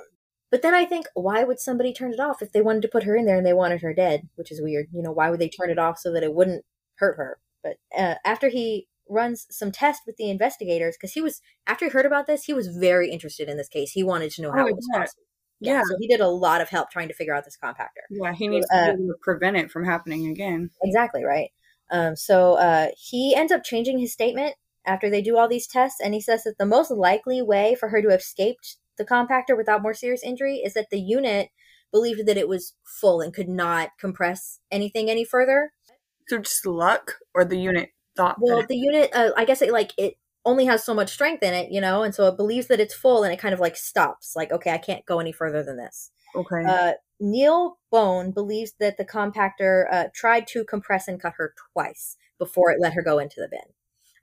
[0.51, 3.03] but then I think, why would somebody turn it off if they wanted to put
[3.03, 4.29] her in there and they wanted her dead?
[4.35, 4.88] Which is weird.
[4.91, 7.39] You know, why would they turn it off so that it wouldn't hurt her?
[7.63, 11.91] But uh, after he runs some tests with the investigators, because he was after he
[11.91, 13.91] heard about this, he was very interested in this case.
[13.91, 15.23] He wanted to know how oh, it was possible.
[15.59, 18.05] Yeah, yeah, so he did a lot of help trying to figure out this compactor.
[18.09, 20.69] Yeah, he needs uh, to prevent it from happening again.
[20.81, 21.49] Exactly right.
[21.91, 25.99] Um, so uh, he ends up changing his statement after they do all these tests,
[26.01, 29.57] and he says that the most likely way for her to have escaped the compactor
[29.57, 31.49] without more serious injury is that the unit
[31.91, 35.73] believed that it was full and could not compress anything any further.
[36.27, 38.37] So just luck, or the unit thought.
[38.39, 40.15] Well, the unit, uh, I guess it like it
[40.45, 42.93] only has so much strength in it, you know, and so it believes that it's
[42.93, 44.36] full and it kind of like stops.
[44.36, 46.12] Like, okay, I can't go any further than this.
[46.36, 46.63] Okay.
[46.65, 52.15] Uh, Neil Bone believes that the compactor uh, tried to compress and cut her twice
[52.38, 53.73] before it let her go into the bin.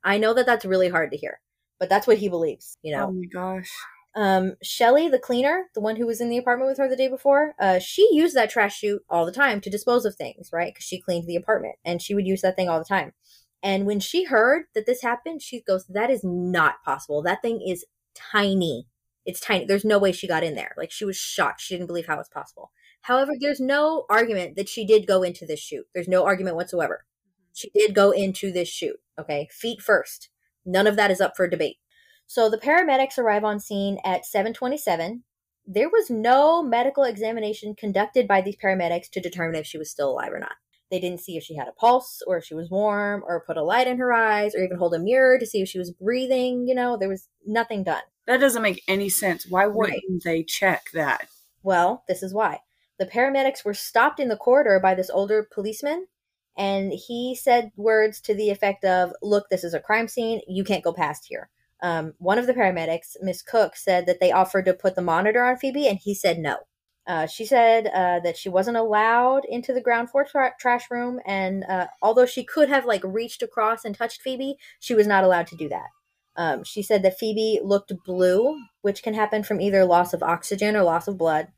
[0.02, 1.40] I know that that's really hard to hear,
[1.78, 3.08] but that's what he believes, you know.
[3.08, 3.70] Oh my gosh.
[4.14, 7.08] Um, Shelly, the cleaner, the one who was in the apartment with her the day
[7.08, 10.72] before, uh, she used that trash chute all the time to dispose of things, right?
[10.72, 13.12] Because she cleaned the apartment and she would use that thing all the time.
[13.62, 17.22] And when she heard that this happened, she goes, That is not possible.
[17.22, 18.86] That thing is tiny.
[19.24, 19.64] It's tiny.
[19.64, 20.72] There's no way she got in there.
[20.76, 21.60] Like she was shocked.
[21.60, 22.70] She didn't believe how it's possible.
[23.02, 25.86] However, there's no argument that she did go into this chute.
[25.94, 27.04] There's no argument whatsoever.
[27.04, 27.50] Mm-hmm.
[27.54, 29.48] She did go into this chute, okay?
[29.50, 30.28] Feet first.
[30.64, 31.76] None of that is up for debate.
[32.26, 35.22] So the paramedics arrive on scene at 727.
[35.66, 40.10] There was no medical examination conducted by these paramedics to determine if she was still
[40.10, 40.56] alive or not.
[40.90, 43.56] They didn't see if she had a pulse or if she was warm or put
[43.56, 45.90] a light in her eyes or even hold a mirror to see if she was
[45.90, 46.66] breathing.
[46.68, 48.02] You know, there was nothing done.
[48.26, 49.46] That doesn't make any sense.
[49.48, 50.20] Why wouldn't right.
[50.24, 51.28] they check that?
[51.62, 52.60] Well, this is why.
[52.98, 56.06] The paramedics were stopped in the corridor by this older policeman,
[56.56, 60.40] and he said words to the effect of, Look, this is a crime scene.
[60.48, 61.50] You can't go past here.
[61.82, 65.44] Um, one of the paramedics, Miss Cook, said that they offered to put the monitor
[65.44, 66.56] on Phoebe, and he said no.
[67.06, 71.20] Uh, she said uh, that she wasn't allowed into the ground floor tra- trash room,
[71.24, 75.22] and uh, although she could have like reached across and touched Phoebe, she was not
[75.22, 75.86] allowed to do that.
[76.36, 80.74] Um, she said that Phoebe looked blue, which can happen from either loss of oxygen
[80.76, 81.48] or loss of blood,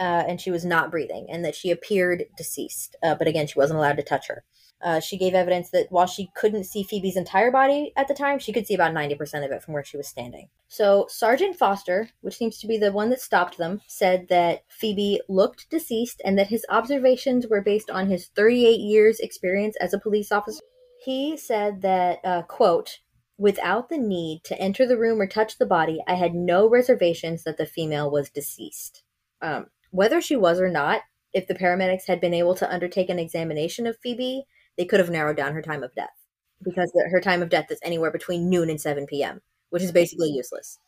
[0.00, 2.96] uh, and she was not breathing, and that she appeared deceased.
[3.02, 4.44] Uh, but again, she wasn't allowed to touch her.
[4.86, 8.38] Uh, she gave evidence that while she couldn't see Phoebe's entire body at the time,
[8.38, 10.48] she could see about 90% of it from where she was standing.
[10.68, 15.20] So, Sergeant Foster, which seems to be the one that stopped them, said that Phoebe
[15.28, 19.98] looked deceased and that his observations were based on his 38 years' experience as a
[19.98, 20.62] police officer.
[21.04, 23.00] He said that, uh, quote,
[23.38, 27.42] without the need to enter the room or touch the body, I had no reservations
[27.42, 29.02] that the female was deceased.
[29.42, 33.18] Um, whether she was or not, if the paramedics had been able to undertake an
[33.18, 36.26] examination of Phoebe, they could have narrowed down her time of death
[36.62, 39.92] because the, her time of death is anywhere between noon and 7 p.m., which is
[39.92, 40.78] basically useless.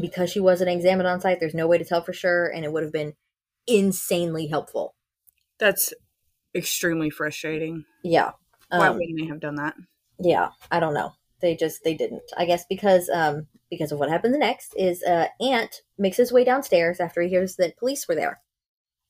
[0.00, 2.72] Because she wasn't examined on site, there's no way to tell for sure, and it
[2.72, 3.14] would have been
[3.66, 4.94] insanely helpful.
[5.58, 5.94] That's
[6.54, 7.84] extremely frustrating.
[8.02, 8.32] Yeah.
[8.70, 9.74] Um, Why wouldn't they have done that?
[10.18, 11.12] Yeah, I don't know.
[11.40, 12.22] They just they didn't.
[12.36, 16.44] I guess because um because of what happens next is uh Ant makes his way
[16.44, 18.40] downstairs after he hears that police were there,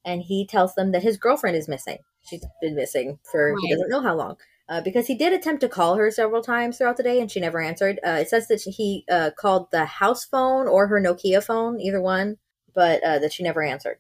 [0.05, 3.61] and he tells them that his girlfriend is missing she's been missing for right.
[3.63, 4.37] he doesn't know how long.
[4.67, 7.39] Uh, because he did attempt to call her several times throughout the day and she
[7.39, 8.01] never answered.
[8.05, 12.01] Uh, it says that he uh, called the house phone or her Nokia phone, either
[12.01, 12.39] one,
[12.75, 13.99] but uh, that she never answered.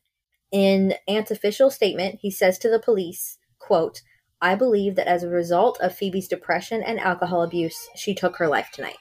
[0.51, 4.01] In Ant's official statement, he says to the police, quote,
[4.41, 8.49] I believe that as a result of Phoebe's depression and alcohol abuse, she took her
[8.49, 8.99] life tonight.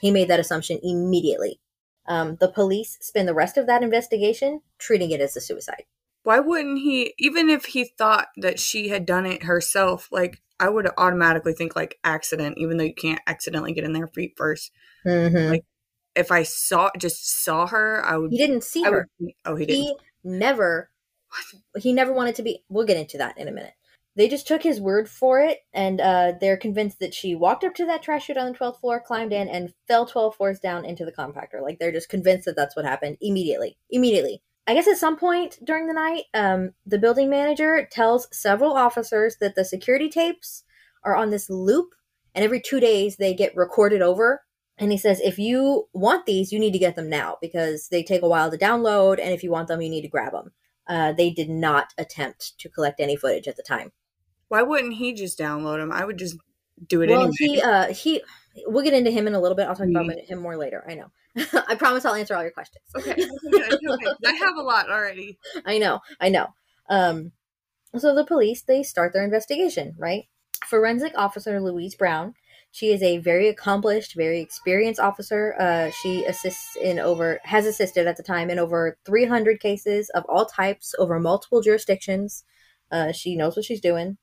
[0.00, 1.60] He made that assumption immediately.
[2.06, 5.84] Um, the police spend the rest of that investigation treating it as a suicide
[6.26, 10.68] why wouldn't he even if he thought that she had done it herself like i
[10.68, 14.70] would automatically think like accident even though you can't accidentally get in their feet 1st
[15.06, 15.50] mm-hmm.
[15.50, 15.64] like
[16.14, 19.08] if i saw just saw her i would he didn't see I her.
[19.20, 19.82] would, oh he didn't.
[19.82, 20.90] he never
[21.78, 23.74] he never wanted to be we'll get into that in a minute.
[24.16, 27.74] They just took his word for it and uh, they're convinced that she walked up
[27.74, 30.86] to that trash chute on the 12th floor climbed in and fell 12 floors down
[30.86, 31.60] into the compactor.
[31.60, 35.58] Like they're just convinced that that's what happened immediately immediately I guess at some point
[35.64, 40.64] during the night, um, the building manager tells several officers that the security tapes
[41.04, 41.90] are on this loop,
[42.34, 44.42] and every two days they get recorded over.
[44.78, 48.02] And he says, if you want these, you need to get them now because they
[48.02, 50.52] take a while to download, and if you want them, you need to grab them.
[50.88, 53.92] Uh, they did not attempt to collect any footage at the time.
[54.48, 55.92] Why wouldn't he just download them?
[55.92, 56.36] I would just
[56.86, 57.34] do it well, anyway.
[57.38, 58.22] he, uh, he,
[58.66, 59.68] we'll get into him in a little bit.
[59.68, 60.10] I'll talk mm-hmm.
[60.10, 60.84] about him more later.
[60.88, 61.10] I know.
[61.68, 62.84] I promise I'll answer all your questions.
[62.96, 63.12] Okay.
[63.12, 64.06] okay.
[64.26, 65.38] I have a lot already.
[65.64, 66.00] I know.
[66.20, 66.48] I know.
[66.88, 67.32] Um,
[67.96, 70.24] so the police they start their investigation, right?
[70.64, 72.34] Forensic officer Louise Brown.
[72.70, 75.54] She is a very accomplished, very experienced officer.
[75.58, 80.24] Uh, she assists in over has assisted at the time in over 300 cases of
[80.28, 82.44] all types over multiple jurisdictions.
[82.90, 84.18] Uh, she knows what she's doing.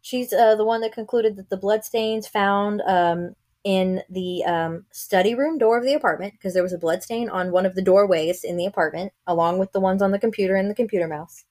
[0.00, 5.34] She's uh, the one that concluded that the bloodstains found um, in the um, study
[5.34, 7.82] room door of the apartment because there was a blood stain on one of the
[7.82, 11.44] doorways in the apartment, along with the ones on the computer and the computer mouse.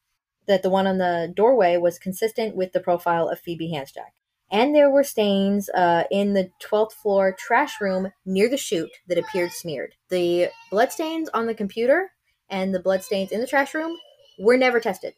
[0.47, 4.11] That the one on the doorway was consistent with the profile of Phoebe Handsjuk.
[4.51, 9.17] And there were stains uh, in the 12th floor trash room near the chute that
[9.17, 9.95] appeared smeared.
[10.09, 12.11] The blood stains on the computer
[12.49, 13.95] and the blood stains in the trash room
[14.37, 15.13] were never tested.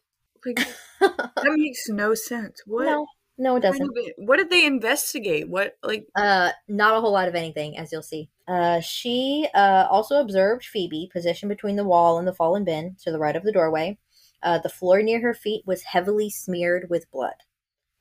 [0.46, 2.62] that makes no sense.
[2.68, 2.86] What?
[2.86, 3.08] No,
[3.38, 3.90] no, it doesn't.
[4.18, 5.50] What did they investigate?
[5.50, 6.08] What like?
[6.16, 8.30] Uh, not a whole lot of anything, as you'll see.
[8.48, 13.12] Uh, she uh also observed Phoebe positioned between the wall and the fallen bin to
[13.12, 13.98] the right of the doorway.
[14.42, 17.36] Uh, the floor near her feet was heavily smeared with blood.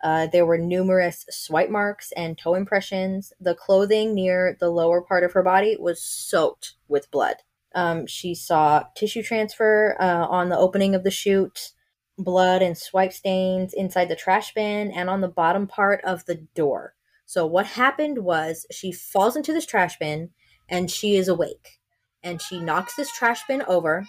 [0.02, 3.32] Uh, there were numerous swipe marks and toe impressions.
[3.40, 7.36] The clothing near the lower part of her body was soaked with blood.
[7.74, 11.70] Um, she saw tissue transfer uh, on the opening of the chute
[12.22, 16.36] blood and swipe stains inside the trash bin and on the bottom part of the
[16.54, 16.94] door.
[17.26, 20.30] So what happened was she falls into this trash bin
[20.68, 21.80] and she is awake.
[22.22, 24.06] And she knocks this trash bin over,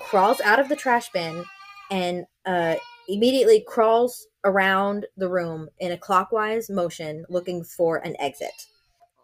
[0.00, 1.44] crawls out of the trash bin,
[1.90, 2.76] and uh,
[3.08, 8.66] immediately crawls around the room in a clockwise motion looking for an exit.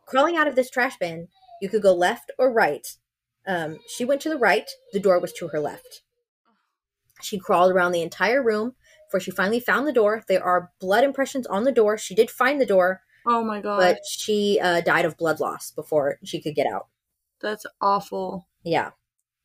[0.07, 1.29] crawling out of this trash bin,
[1.61, 2.87] you could go left or right.
[3.47, 4.71] Um, she went to the right.
[4.93, 6.03] The door was to her left.
[7.25, 8.75] She crawled around the entire room
[9.07, 10.23] before she finally found the door.
[10.29, 11.99] There are blood impressions on the door.
[11.99, 13.03] She did find the door.
[13.27, 13.79] Oh my god.
[13.79, 16.87] But she uh, died of blood loss before she could get out.
[17.41, 18.49] That's awful.
[18.65, 18.91] Yeah.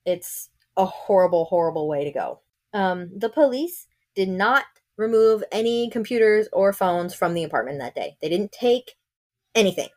[0.05, 2.41] It's a horrible, horrible way to go.
[2.73, 4.65] Um, the police did not
[4.97, 8.17] remove any computers or phones from the apartment that day.
[8.21, 8.95] They didn't take
[9.53, 9.89] anything.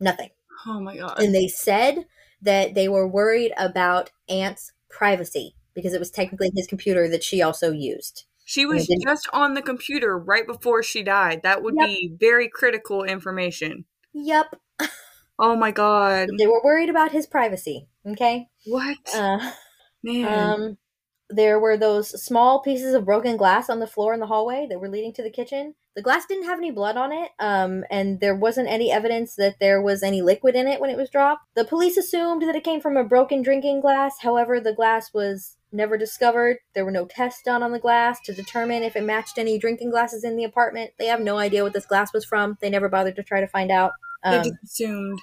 [0.00, 0.30] Nothing.
[0.66, 1.20] Oh my god.
[1.20, 2.06] And they said
[2.42, 7.40] that they were worried about Ant's privacy because it was technically his computer that she
[7.40, 8.24] also used.
[8.44, 11.42] She was just on the computer right before she died.
[11.44, 11.86] That would yep.
[11.86, 13.84] be very critical information.
[14.12, 14.56] Yep.
[15.38, 16.30] Oh my god.
[16.36, 17.86] They were worried about his privacy.
[18.04, 18.48] Okay.
[18.66, 18.98] What?
[19.14, 19.52] Uh,
[20.02, 20.26] Man.
[20.26, 20.78] Um,
[21.30, 24.80] there were those small pieces of broken glass on the floor in the hallway that
[24.80, 25.74] were leading to the kitchen.
[25.94, 29.56] The glass didn't have any blood on it, um, and there wasn't any evidence that
[29.60, 31.42] there was any liquid in it when it was dropped.
[31.54, 34.16] The police assumed that it came from a broken drinking glass.
[34.22, 36.58] However, the glass was never discovered.
[36.74, 39.90] There were no tests done on the glass to determine if it matched any drinking
[39.90, 40.92] glasses in the apartment.
[40.98, 42.56] They have no idea what this glass was from.
[42.60, 43.92] They never bothered to try to find out.
[44.24, 45.20] Um, they just assumed.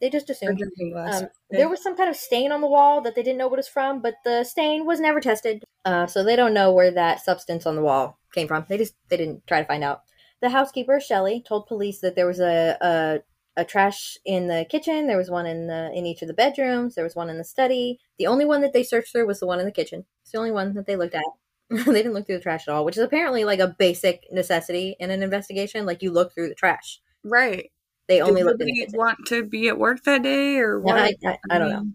[0.00, 0.58] They just assumed.
[0.58, 1.22] Drinking glass.
[1.22, 3.58] Um, There was some kind of stain on the wall that they didn't know what
[3.58, 5.64] it was from, but the stain was never tested.
[5.84, 8.66] Uh, so they don't know where that substance on the wall came from.
[8.68, 10.02] They just they didn't try to find out.
[10.42, 13.20] The housekeeper Shelley told police that there was a, a
[13.56, 15.06] a trash in the kitchen.
[15.06, 16.94] There was one in the in each of the bedrooms.
[16.94, 17.98] There was one in the study.
[18.18, 20.04] The only one that they searched through was the one in the kitchen.
[20.22, 21.24] It's the only one that they looked at.
[21.70, 24.96] they didn't look through the trash at all, which is apparently like a basic necessity
[25.00, 25.86] in an investigation.
[25.86, 27.00] Like you look through the trash.
[27.24, 27.72] Right.
[28.08, 28.98] They only looked in the kitchen.
[28.98, 30.96] want to be at work that day or what?
[30.96, 31.86] I, I, I don't know.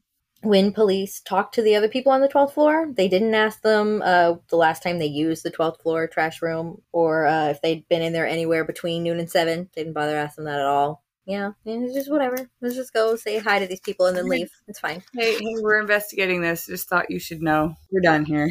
[0.43, 4.01] When police talked to the other people on the 12th floor, they didn't ask them
[4.03, 7.87] uh, the last time they used the 12th floor trash room or uh, if they'd
[7.89, 9.69] been in there anywhere between noon and 7.
[9.73, 12.49] They didn't bother asking that at all yeah, it's just whatever.
[12.61, 14.49] Let's just go say hi to these people and then leave.
[14.67, 15.03] It's fine.
[15.13, 16.65] Hey, hey, we're investigating this.
[16.65, 17.75] Just thought you should know.
[17.91, 18.49] We're done here.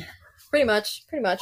[0.50, 1.06] Pretty much.
[1.08, 1.40] Pretty much.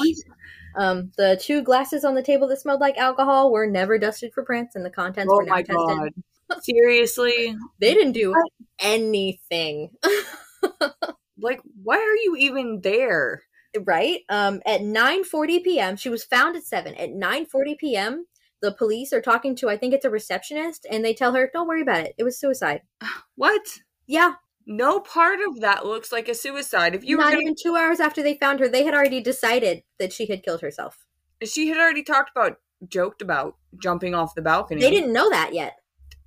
[0.77, 4.45] Um, the two glasses on the table that smelled like alcohol were never dusted for
[4.45, 6.15] prints, and the contents oh were never my tested.
[6.49, 6.61] God.
[6.63, 8.35] Seriously, they didn't do
[8.81, 9.91] anything.
[11.39, 13.43] like, why are you even there?
[13.85, 14.21] Right.
[14.31, 16.95] Um, at 9:40 p.m., she was found at seven.
[16.95, 18.27] At 9:40 p.m.,
[18.61, 21.69] the police are talking to I think it's a receptionist and they tell her, "Don't
[21.69, 22.15] worry about it.
[22.19, 22.83] It was suicide."
[23.37, 23.81] What?
[24.07, 24.35] Yeah.
[24.67, 26.95] No part of that looks like a suicide.
[26.95, 27.41] If you not gonna...
[27.41, 30.61] even two hours after they found her, they had already decided that she had killed
[30.61, 31.07] herself.
[31.43, 34.81] She had already talked about, joked about jumping off the balcony.
[34.81, 35.77] They didn't know that yet.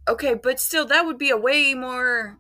[0.07, 2.39] Okay, but still, that would be a way more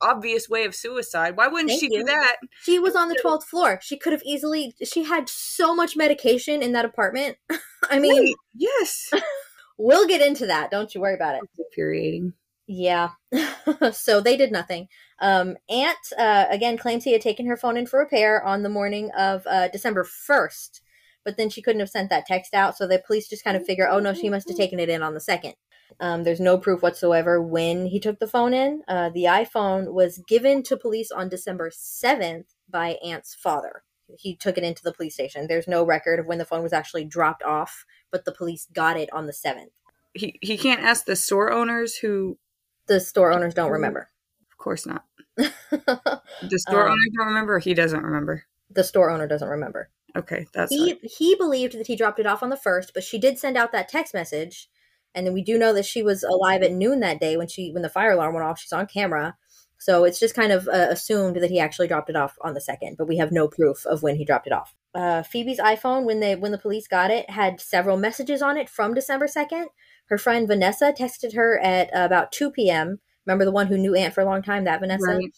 [0.00, 1.36] obvious way of suicide.
[1.36, 2.00] Why wouldn't Thank she you.
[2.00, 2.36] do that?
[2.62, 3.78] She was on the twelfth floor.
[3.82, 4.74] She could have easily.
[4.84, 7.36] She had so much medication in that apartment.
[7.90, 9.10] I mean, Wait, yes.
[9.78, 10.70] we'll get into that.
[10.70, 11.42] Don't you worry about it.
[11.44, 12.34] It's infuriating.
[12.66, 13.10] Yeah.
[13.92, 14.86] so they did nothing.
[15.20, 18.68] Um, Ant uh, again claims he had taken her phone in for repair on the
[18.68, 20.80] morning of uh, December first,
[21.24, 22.76] but then she couldn't have sent that text out.
[22.76, 25.02] So the police just kind of figure, oh no, she must have taken it in
[25.02, 25.54] on the second.
[25.98, 28.82] Um, there's no proof whatsoever when he took the phone in.
[28.86, 33.82] Uh, the iPhone was given to police on December 7th by Ant's father.
[34.18, 35.46] He took it into the police station.
[35.46, 38.96] There's no record of when the phone was actually dropped off, but the police got
[38.96, 39.70] it on the 7th.
[40.14, 42.38] He, he can't ask the store owners who.
[42.86, 44.10] The store owners don't remember.
[44.50, 45.04] Of course not.
[45.36, 48.44] the store um, owner don't remember he doesn't remember?
[48.70, 49.88] The store owner doesn't remember.
[50.16, 53.18] Okay, that's he he believed that he dropped it off on the first, but she
[53.18, 54.68] did send out that text message
[55.14, 57.72] and then we do know that she was alive at noon that day when she
[57.72, 58.58] when the fire alarm went off.
[58.58, 59.36] She's on camera.
[59.78, 62.60] So it's just kind of uh, assumed that he actually dropped it off on the
[62.60, 64.74] second, but we have no proof of when he dropped it off.
[64.94, 68.68] Uh, Phoebe's iPhone, when they when the police got it, had several messages on it
[68.68, 69.68] from December second.
[70.06, 73.00] Her friend Vanessa texted her at about two p.m.
[73.24, 74.64] Remember the one who knew Ant for a long time?
[74.64, 75.32] That Vanessa right.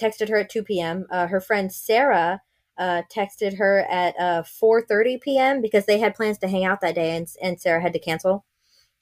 [0.00, 1.06] texted her at two p.m.
[1.10, 2.42] Uh, her friend Sarah
[2.80, 5.60] uh, texted her at uh, 4.30 p.m.
[5.60, 8.46] because they had plans to hang out that day and, and Sarah had to cancel.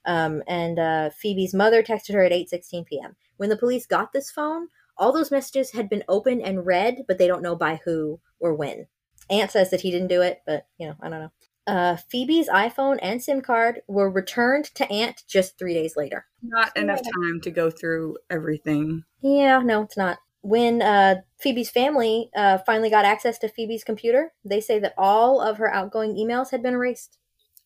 [0.09, 3.15] Um, and uh, Phoebe's mother texted her at 8:16 p.m.
[3.37, 7.19] When the police got this phone, all those messages had been opened and read, but
[7.19, 8.87] they don't know by who or when.
[9.31, 11.33] Ant says that he didn't do it, but you know, I don't know.
[11.67, 16.25] Uh, Phoebe's iPhone and SIM card were returned to Ant just three days later.
[16.43, 19.05] Not enough time to go through everything.
[19.21, 20.17] Yeah, no, it's not.
[20.41, 25.43] When uh, Phoebe's family uh, finally got access to Phoebe's computer, they say that all
[25.43, 27.19] of her outgoing emails had been erased.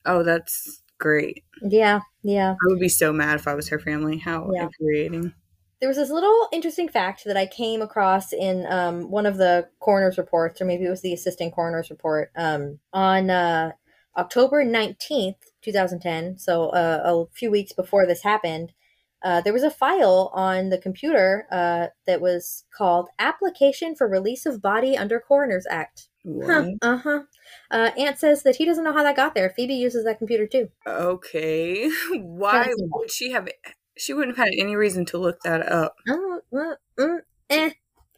[0.05, 1.45] Oh, that's great.
[1.61, 2.53] Yeah, yeah.
[2.53, 4.19] I would be so mad if I was her family.
[4.19, 4.65] How yeah.
[4.65, 5.35] infuriating.
[5.81, 9.69] There was this little interesting fact that I came across in um, one of the
[9.81, 13.73] coroner's reports, or maybe it was the assistant coroner's report, um, on uh,
[14.17, 18.73] October 19th, 2010, so uh, a few weeks before this happened.
[19.25, 24.47] uh, there was a file on the computer uh, that was called Application for Release
[24.47, 26.09] of Body under Coroner's Act.
[26.25, 27.21] Huh, uh-huh.
[27.71, 29.51] Uh, Ant says that he doesn't know how that got there.
[29.51, 30.69] Phoebe uses that computer too.
[30.87, 31.91] Okay.
[32.13, 33.49] Why would she have
[33.97, 35.97] she wouldn't have had any reason to look that up.
[36.09, 37.19] Oh, well, mm,
[37.51, 37.71] eh.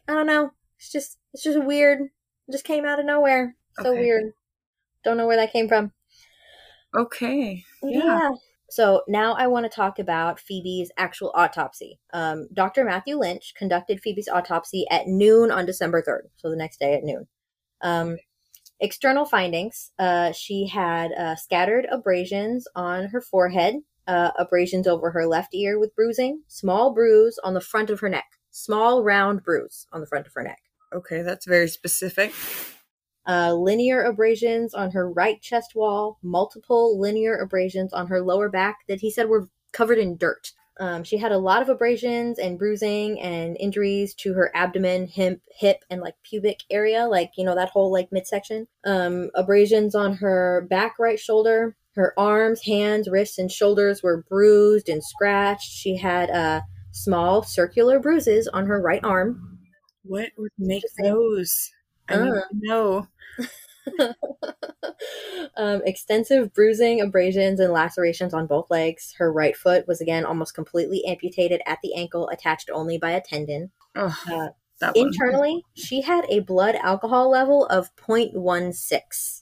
[0.07, 0.51] I don't know.
[0.77, 2.01] It's just it's just weird.
[2.01, 3.55] It just came out of nowhere.
[3.81, 3.99] So okay.
[3.99, 4.33] weird.
[5.03, 5.91] Don't know where that came from.
[6.95, 7.63] Okay.
[7.83, 8.03] Yeah.
[8.03, 8.31] yeah.
[8.69, 11.99] So now I want to talk about Phoebe's actual autopsy.
[12.13, 12.83] Um, Dr.
[12.83, 17.03] Matthew Lynch conducted Phoebe's autopsy at noon on December 3rd, so the next day at
[17.03, 17.27] noon.
[17.81, 18.17] Um,
[18.79, 23.75] external findings uh, she had uh, scattered abrasions on her forehead,
[24.07, 28.09] uh, abrasions over her left ear with bruising, small bruise on the front of her
[28.09, 30.59] neck, small round bruise on the front of her neck.
[30.93, 32.33] Okay, that's very specific
[33.27, 38.79] uh, linear abrasions on her right chest wall, multiple linear abrasions on her lower back
[38.87, 40.51] that he said were covered in dirt.
[40.79, 45.41] Um, she had a lot of abrasions and bruising and injuries to her abdomen, hip,
[45.57, 48.67] hip, and like pubic area, like you know that whole like midsection.
[48.85, 51.75] Um, abrasions on her back right shoulder.
[51.95, 55.71] Her arms, hands, wrists, and shoulders were bruised and scratched.
[55.71, 56.61] She had uh,
[56.91, 59.59] small circular bruises on her right arm.
[60.03, 61.71] What would make those?
[62.09, 63.07] I uh, know.
[65.57, 69.15] um, extensive bruising, abrasions, and lacerations on both legs.
[69.17, 73.21] Her right foot was again almost completely amputated at the ankle, attached only by a
[73.21, 73.71] tendon.
[73.95, 79.41] Oh, uh, internally, she had a blood alcohol level of 0.16.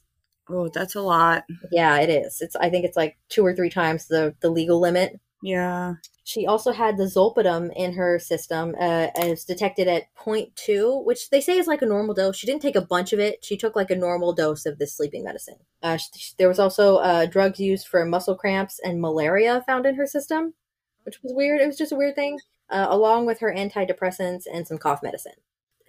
[0.49, 1.43] Oh, that's a lot.
[1.71, 2.41] Yeah, it is.
[2.41, 5.19] It's I think it's like two or three times the the legal limit.
[5.43, 5.95] Yeah.
[6.23, 11.41] She also had the zolpidem in her system uh, as detected at 0.2, which they
[11.41, 12.37] say is like a normal dose.
[12.37, 13.43] She didn't take a bunch of it.
[13.43, 15.57] She took like a normal dose of this sleeping medicine.
[15.83, 19.95] Uh, she, there was also uh, drugs used for muscle cramps and malaria found in
[19.95, 20.53] her system,
[21.03, 21.59] which was weird.
[21.59, 22.39] It was just a weird thing,
[22.69, 25.33] uh, along with her antidepressants and some cough medicine.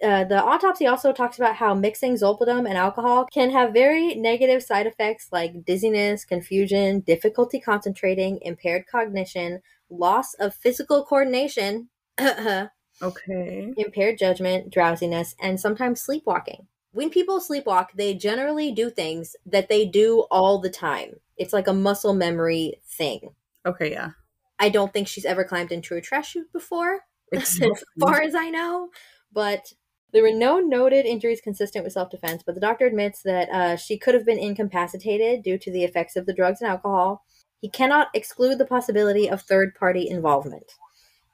[0.03, 4.61] Uh, the autopsy also talks about how mixing zolpidem and alcohol can have very negative
[4.61, 11.89] side effects like dizziness, confusion, difficulty concentrating, impaired cognition, loss of physical coordination,
[12.19, 16.67] okay, impaired judgment, drowsiness, and sometimes sleepwalking.
[16.91, 21.19] When people sleepwalk, they generally do things that they do all the time.
[21.37, 23.35] It's like a muscle memory thing.
[23.65, 24.11] Okay, yeah.
[24.59, 27.01] I don't think she's ever climbed into a trash chute before,
[27.33, 27.59] as
[27.99, 28.89] far as I know.
[29.33, 29.73] But
[30.11, 33.75] there were no noted injuries consistent with self defense, but the doctor admits that uh,
[33.75, 37.25] she could have been incapacitated due to the effects of the drugs and alcohol.
[37.61, 40.71] He cannot exclude the possibility of third party involvement.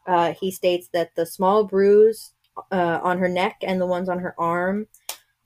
[0.08, 2.32] Uh, he states that the small bruise
[2.72, 4.88] uh, on her neck and the ones on her arm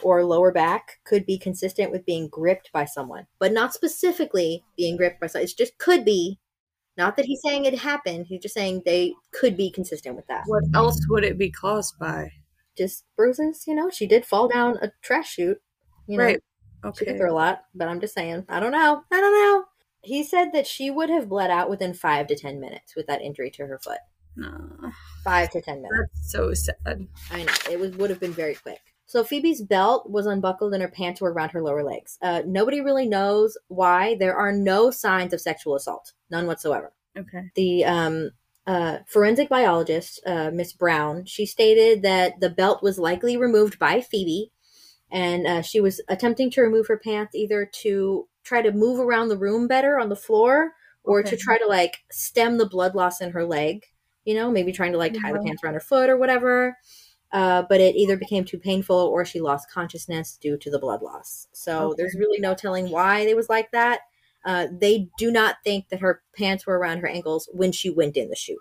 [0.03, 4.97] or lower back could be consistent with being gripped by someone, but not specifically being
[4.97, 5.45] gripped by someone.
[5.45, 6.39] It just could be.
[6.97, 8.27] Not that he's saying it happened.
[8.27, 10.43] He's just saying they could be consistent with that.
[10.45, 12.31] What else would it be caused by?
[12.77, 13.89] Just bruises, you know.
[13.89, 15.61] She did fall down a trash chute.
[16.07, 16.43] You know, right.
[16.83, 17.05] Okay.
[17.05, 18.45] She went through a lot, but I'm just saying.
[18.49, 19.03] I don't know.
[19.11, 19.65] I don't know.
[20.01, 23.21] He said that she would have bled out within five to ten minutes with that
[23.21, 23.99] injury to her foot.
[24.35, 24.91] No.
[25.23, 26.09] Five to ten minutes.
[26.13, 27.07] That's so sad.
[27.31, 27.53] I know.
[27.71, 28.81] It was would have been very quick.
[29.07, 32.17] So Phoebe's belt was unbuckled and her pants were around her lower legs.
[32.21, 34.15] Uh, nobody really knows why.
[34.15, 36.91] There are no signs of sexual assault, none whatsoever.
[37.17, 37.51] Okay.
[37.55, 38.31] The um,
[38.67, 44.01] uh, forensic biologist, uh, Miss Brown, she stated that the belt was likely removed by
[44.01, 44.51] Phoebe,
[45.11, 49.27] and uh, she was attempting to remove her pants either to try to move around
[49.27, 51.31] the room better on the floor or okay.
[51.31, 53.85] to try to like stem the blood loss in her leg
[54.23, 56.77] you know maybe trying to like tie the pants around her foot or whatever
[57.31, 61.01] uh, but it either became too painful or she lost consciousness due to the blood
[61.01, 61.95] loss so okay.
[61.97, 64.01] there's really no telling why it was like that
[64.45, 68.17] uh, they do not think that her pants were around her ankles when she went
[68.17, 68.57] in the chute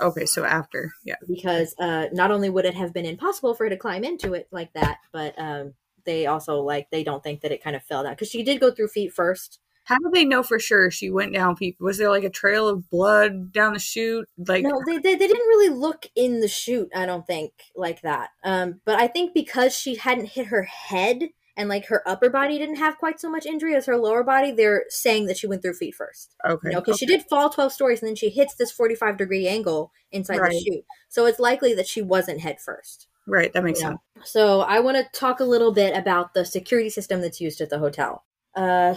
[0.00, 3.70] okay so after yeah because uh, not only would it have been impossible for her
[3.70, 7.52] to climb into it like that but um, they also like they don't think that
[7.52, 9.60] it kind of fell down because she did go through feet first.
[9.84, 11.76] How do they know for sure she went down feet?
[11.80, 14.28] Was there like a trail of blood down the chute?
[14.38, 16.90] Like no, they, they, they didn't really look in the chute.
[16.94, 18.30] I don't think like that.
[18.44, 21.30] Um, but I think because she hadn't hit her head
[21.60, 24.50] and like her upper body didn't have quite so much injury as her lower body,
[24.50, 26.34] they're saying that she went through feet first.
[26.48, 26.68] Okay.
[26.68, 27.00] You know, because okay.
[27.00, 30.52] she did fall 12 stories and then she hits this 45 degree angle inside right.
[30.52, 30.84] the chute.
[31.10, 33.08] So it's likely that she wasn't head first.
[33.26, 33.98] Right, that makes sense.
[34.24, 37.68] So I want to talk a little bit about the security system that's used at
[37.68, 38.24] the hotel.
[38.56, 38.94] Uh,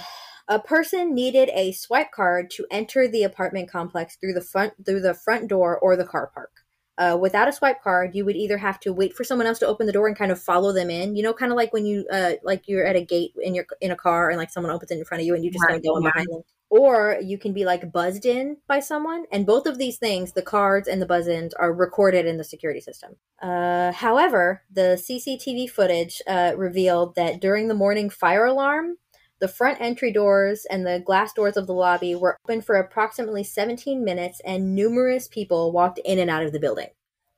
[0.48, 5.02] a person needed a swipe card to enter the apartment complex through the front through
[5.02, 6.63] the front door or the car park.
[6.98, 9.66] Uh, without a swipe card, you would either have to wait for someone else to
[9.68, 11.16] open the door and kind of follow them in.
[11.16, 13.66] You know, kind of like when you uh, like you're at a gate in your
[13.82, 15.66] in a car and like someone opens it in front of you and you just
[15.68, 16.42] right, go in behind them.
[16.70, 19.26] or you can be like buzzed in by someone.
[19.32, 22.44] And both of these things, the cards and the buzz ins, are recorded in the
[22.44, 23.16] security system.
[23.42, 28.98] Uh, however, the CCTV footage uh, revealed that during the morning fire alarm,
[29.40, 33.44] the front entry doors and the glass doors of the lobby were open for approximately
[33.44, 36.90] 17 minutes, and numerous people walked in and out of the building.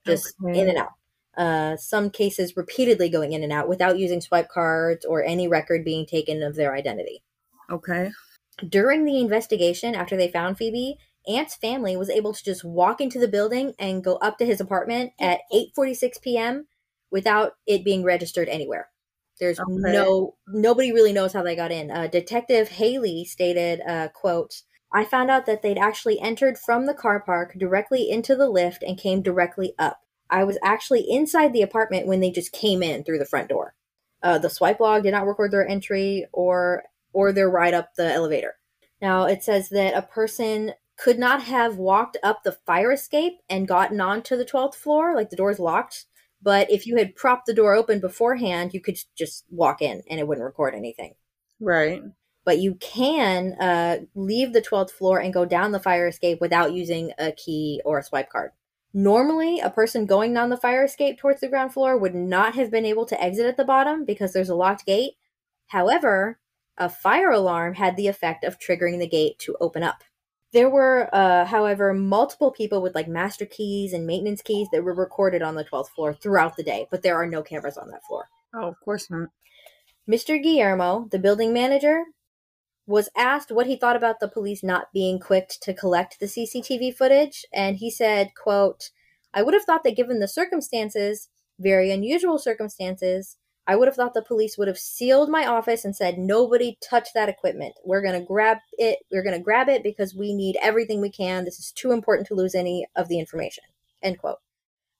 [0.06, 0.60] Just okay.
[0.60, 0.92] in and out.
[1.38, 5.84] Uh, some cases repeatedly going in and out without using swipe cards or any record
[5.84, 7.24] being taken of their identity.
[7.70, 8.12] Okay.
[8.70, 13.20] During the investigation, after they found Phoebe, Ant's family was able to just walk into
[13.20, 16.68] the building and go up to his apartment at 8:46 p.m.
[17.12, 18.90] without it being registered anywhere.
[19.40, 19.72] There's okay.
[19.72, 21.92] no nobody really knows how they got in.
[21.92, 24.62] Uh, Detective Haley stated, uh, "quote
[24.96, 28.82] I found out that they'd actually entered from the car park directly into the lift
[28.82, 30.00] and came directly up.
[30.30, 33.76] I was actually inside the apartment when they just came in through the front door.
[34.24, 38.12] Uh, the swipe log did not record their entry or or their ride up the
[38.12, 38.56] elevator.
[39.02, 43.68] Now, it says that a person could not have walked up the fire escape and
[43.68, 46.06] gotten onto the 12th floor, like the door's locked.
[46.46, 50.20] But if you had propped the door open beforehand, you could just walk in and
[50.20, 51.16] it wouldn't record anything.
[51.60, 52.04] Right.
[52.46, 56.72] But you can uh, leave the 12th floor and go down the fire escape without
[56.72, 58.52] using a key or a swipe card.
[58.94, 62.70] Normally, a person going down the fire escape towards the ground floor would not have
[62.70, 65.14] been able to exit at the bottom because there's a locked gate.
[65.70, 66.38] However,
[66.78, 70.04] a fire alarm had the effect of triggering the gate to open up.
[70.56, 74.94] There were, uh, however, multiple people with like master keys and maintenance keys that were
[74.94, 78.06] recorded on the 12th floor throughout the day, but there are no cameras on that
[78.06, 78.30] floor.
[78.54, 79.28] Oh, of course not.
[80.10, 80.42] Mr.
[80.42, 82.06] Guillermo, the building manager,
[82.88, 86.96] was asked what he thought about the police not being quick to collect the CCTV
[86.96, 88.92] footage, and he said, quote,
[89.34, 91.28] I would have thought that given the circumstances,
[91.60, 93.36] very unusual circumstances,
[93.68, 97.10] I would have thought the police would have sealed my office and said, "Nobody touch
[97.14, 97.76] that equipment.
[97.84, 99.00] We're going to grab it.
[99.12, 101.46] We're going to grab it because we need everything we can.
[101.46, 103.64] This is too important to lose any of the information."
[104.04, 104.38] End quote.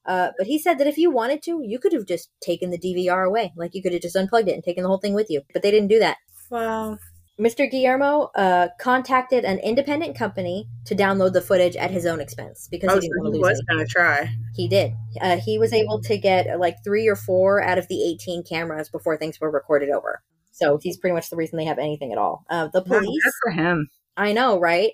[0.06, 2.78] Uh, but he said that if you wanted to, you could have just taken the
[2.78, 3.54] DVR away.
[3.56, 5.42] Like you could have just unplugged it and taken the whole thing with you.
[5.52, 6.18] But they didn't do that.
[6.50, 6.98] Wow.
[7.40, 7.70] Mr.
[7.70, 12.90] Guillermo uh, contacted an independent company to download the footage at his own expense because
[12.92, 13.48] oh, he didn't so want to lose.
[13.48, 14.30] He was going to try.
[14.56, 14.94] He did.
[15.20, 18.90] Uh, he was able to get like three or four out of the eighteen cameras
[18.90, 20.24] before things were recorded over.
[20.52, 22.46] So he's pretty much the reason they have anything at all.
[22.50, 23.24] Uh, the police.
[23.24, 23.90] good for him.
[24.16, 24.94] I know, right?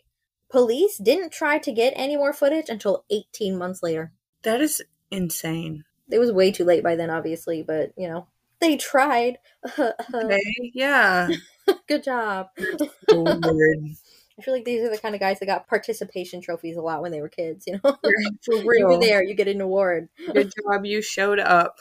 [0.50, 4.12] Police didn't try to get any more footage until 18 months later.
[4.42, 4.82] That is
[5.12, 5.84] insane.
[6.10, 8.28] It was way too late by then, obviously, but you know,
[8.60, 9.38] they tried.
[9.80, 11.30] okay, yeah.
[11.88, 12.48] Good job.
[12.58, 17.02] I feel like these are the kind of guys that got participation trophies a lot
[17.02, 17.98] when they were kids, you know?
[18.44, 18.66] For real.
[18.66, 20.10] you were there, you get an award.
[20.34, 21.78] Good job, you showed up.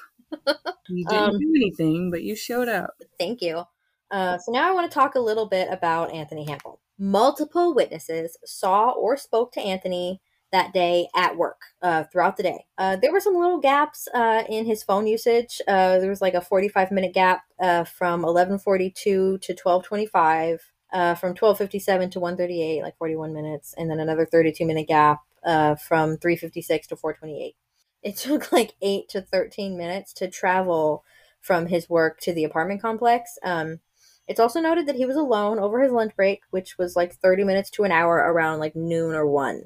[0.88, 2.94] You didn't um, do anything, but you showed up.
[3.18, 3.64] Thank you.
[4.10, 6.78] Uh, so now I want to talk a little bit about Anthony Hampel.
[6.98, 10.20] Multiple witnesses saw or spoke to Anthony
[10.52, 12.64] that day at work uh, throughout the day.
[12.76, 15.60] Uh, there were some little gaps uh, in his phone usage.
[15.68, 21.30] Uh, there was like a 45 minute gap uh, from 1142 to 1225, uh, from
[21.30, 26.96] 1257 to 138, like 41 minutes, and then another 32 minute gap from 356 to
[26.96, 27.54] 428.
[28.02, 31.04] It took like 8 to 13 minutes to travel
[31.40, 33.38] from his work to the apartment complex.
[33.42, 33.80] Um,
[34.28, 37.44] it's also noted that he was alone over his lunch break, which was like 30
[37.44, 39.64] minutes to an hour around like noon or 1.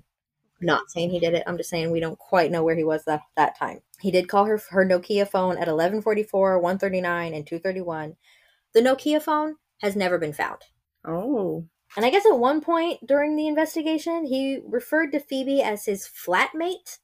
[0.61, 1.43] Not saying he did it.
[1.47, 3.81] I'm just saying we don't quite know where he was that that time.
[4.01, 8.17] He did call her her Nokia phone at 11:44, 1:39, and 2:31.
[8.73, 10.63] The Nokia phone has never been found.
[11.07, 11.67] Oh.
[11.97, 16.09] And I guess at one point during the investigation, he referred to Phoebe as his
[16.09, 16.99] flatmate,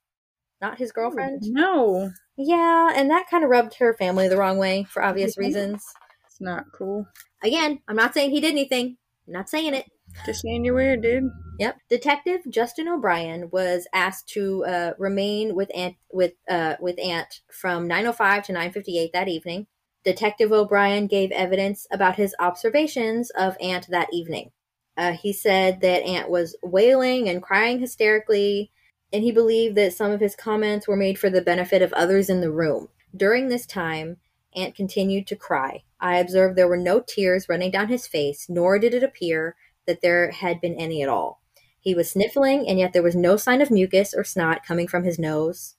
[0.61, 1.43] not his oh, girlfriend.
[1.45, 2.11] Oh, no.
[2.37, 5.85] Yeah, and that kind of rubbed her family the wrong way for obvious reasons.
[6.27, 7.07] It's not cool.
[7.45, 8.97] Again, I'm not saying he did anything.
[9.27, 9.87] I'm not saying it.
[10.27, 11.31] Just saying you're weird, dude.
[11.59, 11.79] Yep.
[11.89, 17.89] Detective Justin O'Brien was asked to uh, remain with Ant with uh, with Ant from
[17.89, 19.67] 9:05 to 9:58 that evening.
[20.05, 24.51] Detective O'Brien gave evidence about his observations of Ant that evening.
[24.97, 28.71] Uh, he said that Ant was wailing and crying hysterically,
[29.13, 32.31] and he believed that some of his comments were made for the benefit of others
[32.31, 32.89] in the room.
[33.15, 34.17] During this time,
[34.57, 35.85] Ant continued to cry.
[36.01, 39.57] I observed there were no tears running down his face, nor did it appear
[39.91, 41.43] that there had been any at all.
[41.81, 45.03] He was sniffling, and yet there was no sign of mucus or snot coming from
[45.03, 45.75] his nose.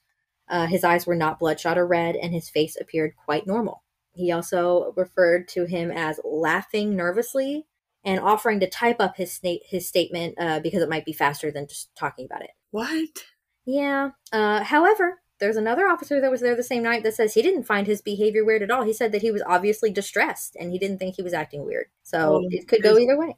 [0.50, 3.84] Uh, his eyes were not bloodshot or red, and his face appeared quite normal.
[4.14, 7.68] He also referred to him as laughing nervously
[8.04, 11.52] and offering to type up his sna- his statement uh, because it might be faster
[11.52, 12.52] than just talking about it.
[12.72, 13.24] What?
[13.66, 14.10] Yeah.
[14.34, 17.64] Uh, however, there's another officer that was there the same night that says he didn't
[17.64, 18.84] find his behavior weird at all.
[18.84, 21.88] He said that he was obviously distressed and he didn't think he was acting weird.
[22.04, 23.36] So oh, it could go either way.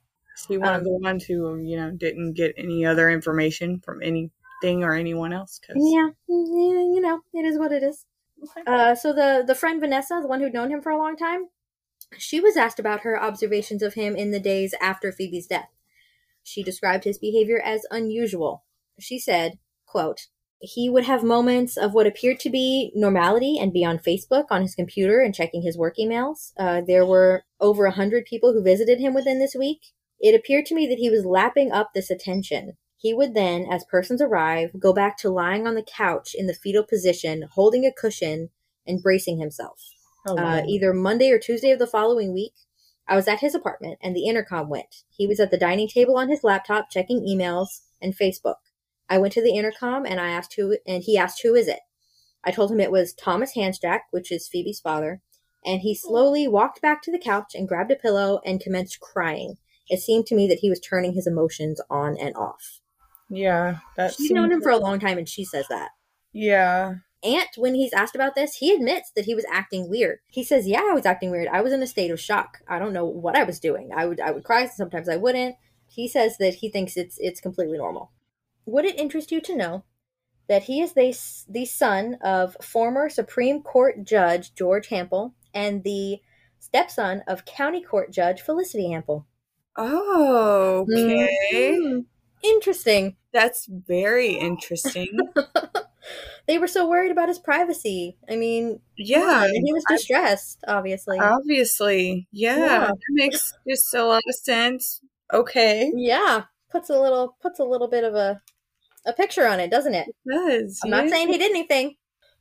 [0.47, 4.01] He one um, of the ones who, you know, didn't get any other information from
[4.01, 5.59] anything or anyone else?
[5.65, 5.75] Cause...
[5.77, 8.05] Yeah, you know, it is what it is.
[8.43, 8.63] Okay.
[8.67, 11.47] Uh, so the the friend Vanessa, the one who'd known him for a long time,
[12.17, 15.69] she was asked about her observations of him in the days after Phoebe's death.
[16.43, 18.63] She described his behavior as unusual.
[18.99, 20.27] She said, quote,
[20.59, 24.61] he would have moments of what appeared to be normality and be on Facebook on
[24.61, 26.53] his computer and checking his work emails.
[26.57, 29.93] Uh, there were over a hundred people who visited him within this week.
[30.23, 32.77] It appeared to me that he was lapping up this attention.
[32.95, 36.53] He would then, as persons arrive, go back to lying on the couch in the
[36.53, 38.49] fetal position, holding a cushion
[38.87, 39.81] and bracing himself.
[40.25, 40.59] Oh, wow.
[40.59, 42.53] uh, either Monday or Tuesday of the following week,
[43.05, 45.03] I was at his apartment and the intercom went.
[45.09, 48.55] He was at the dining table on his laptop checking emails and Facebook.
[49.09, 51.81] I went to the intercom and I asked who, and he asked, Who is it?
[52.45, 55.21] I told him it was Thomas Handsjuk, which is Phoebe's father,
[55.65, 59.57] and he slowly walked back to the couch and grabbed a pillow and commenced crying.
[59.93, 62.79] It seemed to me that he was turning his emotions on and off.
[63.29, 64.15] Yeah, that's.
[64.15, 65.91] She's known him for a long time, and she says that.
[66.31, 66.95] Yeah.
[67.23, 70.17] Ant, when he's asked about this, he admits that he was acting weird.
[70.25, 71.47] He says, "Yeah, I was acting weird.
[71.47, 72.61] I was in a state of shock.
[72.67, 73.91] I don't know what I was doing.
[73.95, 74.65] I would I would cry.
[74.65, 78.11] Sometimes I wouldn't." He says that he thinks it's it's completely normal.
[78.65, 79.83] Would it interest you to know
[80.49, 81.15] that he is the,
[81.47, 86.19] the son of former Supreme Court Judge George Hampel and the
[86.59, 89.25] stepson of County Court Judge Felicity Hampel?
[89.75, 91.29] Oh, okay.
[91.53, 91.99] Mm-hmm.
[92.43, 93.15] Interesting.
[93.31, 95.17] That's very interesting.
[96.47, 98.17] they were so worried about his privacy.
[98.29, 101.19] I mean, yeah, and he was distressed, I, obviously.
[101.19, 102.79] Obviously, yeah, yeah.
[102.87, 105.01] that makes just a lot of sense.
[105.33, 108.41] Okay, yeah, puts a little puts a little bit of a
[109.05, 110.07] a picture on it, doesn't it?
[110.09, 110.79] It does.
[110.83, 111.95] I'm not saying he did anything.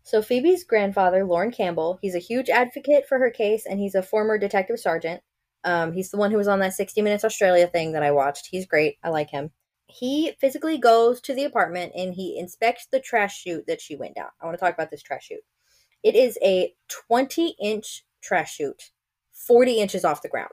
[0.05, 4.03] So Phoebe's grandfather, Lauren Campbell, he's a huge advocate for her case, and he's a
[4.03, 5.23] former detective sergeant.
[5.65, 8.49] Um, he's the one who was on that 60 Minutes Australia thing that I watched.
[8.51, 8.97] He's great.
[9.03, 9.51] I like him.
[9.87, 14.15] He physically goes to the apartment and he inspects the trash chute that she went
[14.15, 14.29] down.
[14.41, 15.45] I want to talk about this trash chute.
[16.03, 18.91] It is a 20 inch trash chute,
[19.33, 20.51] 40 inches off the ground.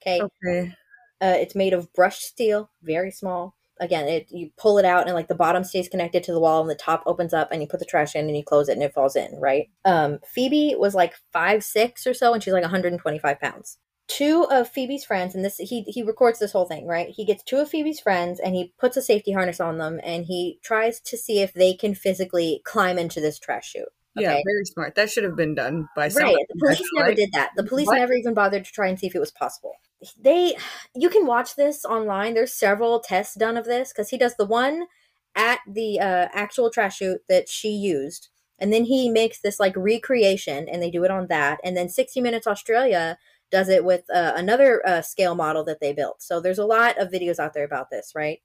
[0.00, 0.22] Okay.
[0.22, 0.74] Okay.
[1.20, 3.54] Uh, it's made of brushed steel, very small.
[3.78, 6.60] Again, it you pull it out and like the bottom stays connected to the wall
[6.60, 8.72] and the top opens up and you put the trash in and you close it
[8.72, 9.68] and it falls in, right?
[9.84, 13.78] Um, Phoebe was like five six or so and she's like 125 pounds
[14.16, 17.08] two of Phoebe's friends, and this he he records this whole thing, right?
[17.08, 20.26] He gets two of Phoebe's friends and he puts a safety harness on them and
[20.26, 23.84] he tries to see if they can physically climb into this trash chute.
[24.16, 24.26] Okay?
[24.26, 24.94] Yeah, very smart.
[24.94, 26.36] That should have been done by right.
[26.48, 27.16] The police never like.
[27.16, 27.50] did that.
[27.56, 27.96] The police what?
[27.96, 29.72] never even bothered to try and see if it was possible.
[30.20, 30.56] They,
[30.94, 32.34] you can watch this online.
[32.34, 34.86] There's several tests done of this because he does the one
[35.34, 39.74] at the uh, actual trash chute that she used, and then he makes this like
[39.76, 41.60] recreation, and they do it on that.
[41.64, 43.16] And then 60 Minutes Australia
[43.52, 46.22] does it with uh, another uh, scale model that they built.
[46.22, 48.40] So there's a lot of videos out there about this, right?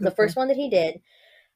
[0.00, 0.16] The mm-hmm.
[0.16, 1.00] first one that he did,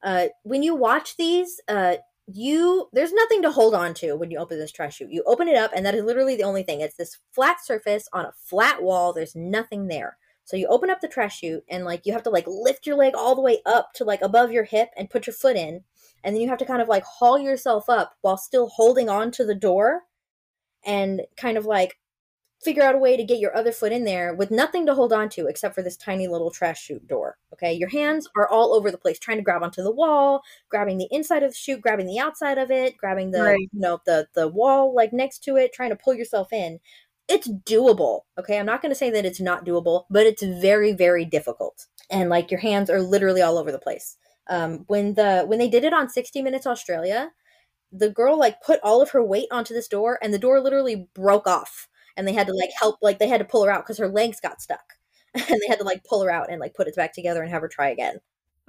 [0.03, 1.97] uh, when you watch these, uh,
[2.31, 5.11] you there's nothing to hold on to when you open this trash chute.
[5.11, 6.81] You open it up, and that is literally the only thing.
[6.81, 9.13] It's this flat surface on a flat wall.
[9.13, 10.19] There's nothing there.
[10.45, 12.97] So you open up the trash chute, and like you have to like lift your
[12.97, 15.83] leg all the way up to like above your hip and put your foot in,
[16.23, 19.31] and then you have to kind of like haul yourself up while still holding on
[19.33, 20.03] to the door
[20.85, 21.99] and kind of like
[22.61, 25.13] figure out a way to get your other foot in there with nothing to hold
[25.13, 27.39] on to except for this tiny little trash chute door.
[27.53, 30.99] Okay, your hands are all over the place, trying to grab onto the wall, grabbing
[30.99, 33.69] the inside of the chute, grabbing the outside of it, grabbing the right.
[33.73, 36.81] you know the the wall like next to it, trying to pull yourself in.
[37.29, 38.23] It's doable.
[38.39, 41.87] Okay, I'm not going to say that it's not doable, but it's very very difficult,
[42.11, 44.17] and like your hands are literally all over the place.
[44.49, 47.31] Um, when the when they did it on 60 Minutes Australia,
[47.93, 51.09] the girl like put all of her weight onto this door, and the door literally
[51.15, 51.89] broke off
[52.19, 54.09] and they had to like help like they had to pull her out because her
[54.09, 54.95] legs got stuck.
[55.35, 57.51] And they had to like pull her out and like put it back together and
[57.51, 58.19] have her try again.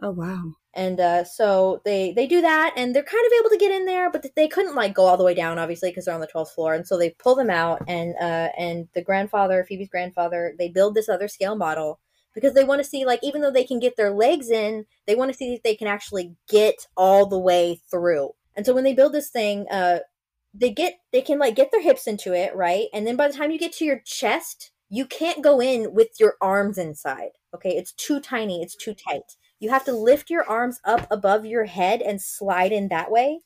[0.02, 0.54] Oh wow.
[0.74, 3.86] And uh, so they they do that and they're kind of able to get in
[3.86, 6.28] there but they couldn't like go all the way down obviously because they're on the
[6.28, 10.54] 12th floor and so they pull them out and uh and the grandfather phoebe's grandfather
[10.60, 12.00] they build this other scale model
[12.36, 15.16] because they want to see like even though they can get their legs in they
[15.16, 18.30] want to see if they can actually get all the way through.
[18.56, 20.00] And so when they build this thing uh
[20.54, 22.88] they get they can like get their hips into it, right?
[22.93, 26.20] And then by the time you get to your chest, you can't go in with
[26.20, 27.32] your arms inside.
[27.54, 27.72] Okay?
[27.72, 29.36] It's too tiny, it's too tight.
[29.60, 33.41] You have to lift your arms up above your head and slide in that way.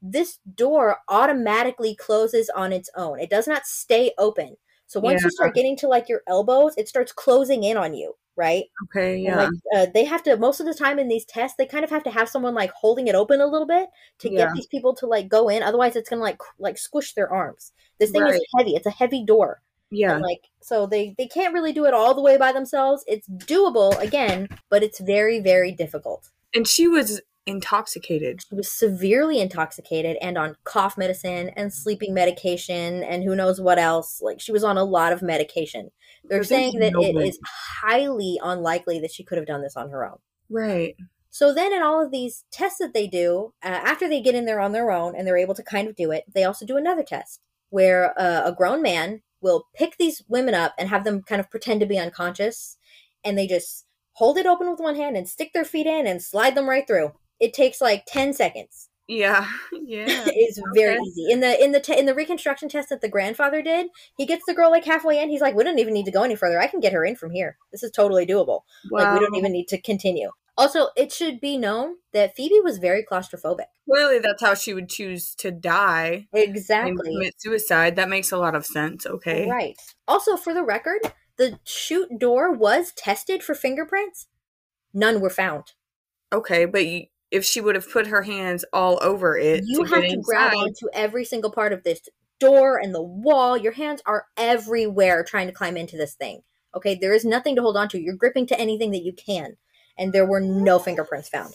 [0.00, 3.18] This door automatically closes on its own.
[3.18, 4.56] It does not stay open.
[4.86, 5.26] So once yeah.
[5.26, 8.64] you start getting to like your elbows, it starts closing in on you right?
[8.84, 9.44] Okay, yeah.
[9.44, 11.90] Like, uh, they have to most of the time in these tests, they kind of
[11.90, 13.88] have to have someone like holding it open a little bit
[14.20, 14.46] to yeah.
[14.46, 15.62] get these people to like go in.
[15.62, 17.72] Otherwise, it's gonna like like squish their arms.
[17.98, 18.34] This thing right.
[18.34, 18.76] is heavy.
[18.76, 19.62] It's a heavy door.
[19.90, 20.14] Yeah.
[20.14, 23.04] And, like so they they can't really do it all the way by themselves.
[23.06, 26.30] It's doable again, but it's very very difficult.
[26.54, 28.42] And she was intoxicated.
[28.48, 33.78] She was severely intoxicated and on cough medicine and sleeping medication and who knows what
[33.78, 34.20] else.
[34.20, 35.90] Like she was on a lot of medication.
[36.24, 37.28] They're There's saying that no it way.
[37.28, 37.38] is
[37.82, 40.18] highly unlikely that she could have done this on her own.
[40.50, 40.96] Right.
[41.30, 44.46] So then, in all of these tests that they do, uh, after they get in
[44.46, 46.78] there on their own and they're able to kind of do it, they also do
[46.78, 51.22] another test where uh, a grown man will pick these women up and have them
[51.22, 52.78] kind of pretend to be unconscious,
[53.22, 53.84] and they just
[54.14, 56.86] hold it open with one hand and stick their feet in and slide them right
[56.86, 57.12] through.
[57.40, 58.88] It takes like ten seconds.
[59.08, 59.48] Yeah.
[59.88, 60.06] Yeah.
[60.26, 61.30] it's very easy.
[61.30, 64.42] In the in the te- in the reconstruction test that the grandfather did, he gets
[64.46, 65.28] the girl like halfway in.
[65.30, 66.60] He's like, "We don't even need to go any further.
[66.60, 67.56] I can get her in from here.
[67.70, 70.30] This is totally doable." Like we don't even need to continue.
[70.58, 73.66] Also, it should be known that Phoebe was very claustrophobic.
[73.88, 77.12] Clearly, that's how she would choose to die and Exactly.
[77.12, 77.94] commit suicide.
[77.96, 79.04] That makes a lot of sense.
[79.06, 79.48] Okay.
[79.48, 79.76] Right.
[80.08, 81.00] Also, for the record,
[81.36, 84.28] the chute door was tested for fingerprints.
[84.94, 85.74] None were found.
[86.32, 89.94] Okay, but you, if she would have put her hands all over it, you to
[89.94, 92.00] have to grab onto every single part of this
[92.38, 93.56] door and the wall.
[93.56, 96.42] Your hands are everywhere trying to climb into this thing.
[96.74, 98.00] Okay, there is nothing to hold on to.
[98.00, 99.56] You're gripping to anything that you can.
[99.98, 101.54] And there were no fingerprints found.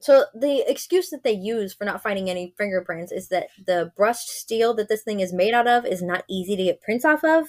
[0.00, 4.28] So the excuse that they use for not finding any fingerprints is that the brushed
[4.28, 7.24] steel that this thing is made out of is not easy to get prints off
[7.24, 7.46] of.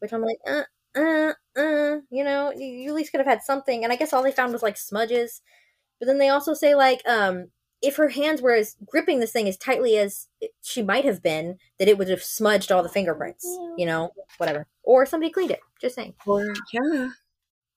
[0.00, 0.62] Which I'm like, uh,
[0.96, 3.84] uh, uh, you know, you, you at least could have had something.
[3.84, 5.40] And I guess all they found was like smudges.
[5.98, 7.48] But then they also say like, um,
[7.80, 10.28] if her hands were as gripping this thing as tightly as
[10.62, 13.44] she might have been, that it would have smudged all the fingerprints.
[13.76, 14.66] You know, whatever.
[14.82, 15.60] Or somebody cleaned it.
[15.80, 16.14] Just saying.
[16.26, 17.10] or yeah,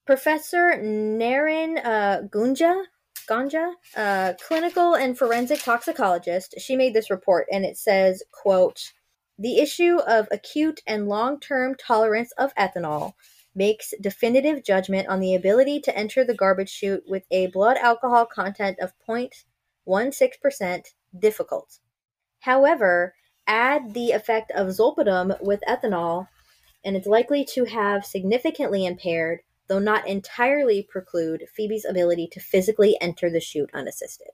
[0.08, 2.84] Professor Naren uh, Gunja,
[3.30, 8.94] Ganja, uh, clinical and forensic toxicologist, she made this report, and it says, "quote
[9.38, 13.14] The issue of acute and long-term tolerance of ethanol
[13.54, 18.26] makes definitive judgment on the ability to enter the garbage chute with a blood alcohol
[18.26, 20.86] content of 0.16%
[21.18, 21.80] difficult.
[22.40, 26.28] However, add the effect of zolpidem with ethanol,
[26.84, 32.98] and it's likely to have significantly impaired, though not entirely preclude, Phoebe's ability to physically
[33.02, 34.30] enter the chute unassisted.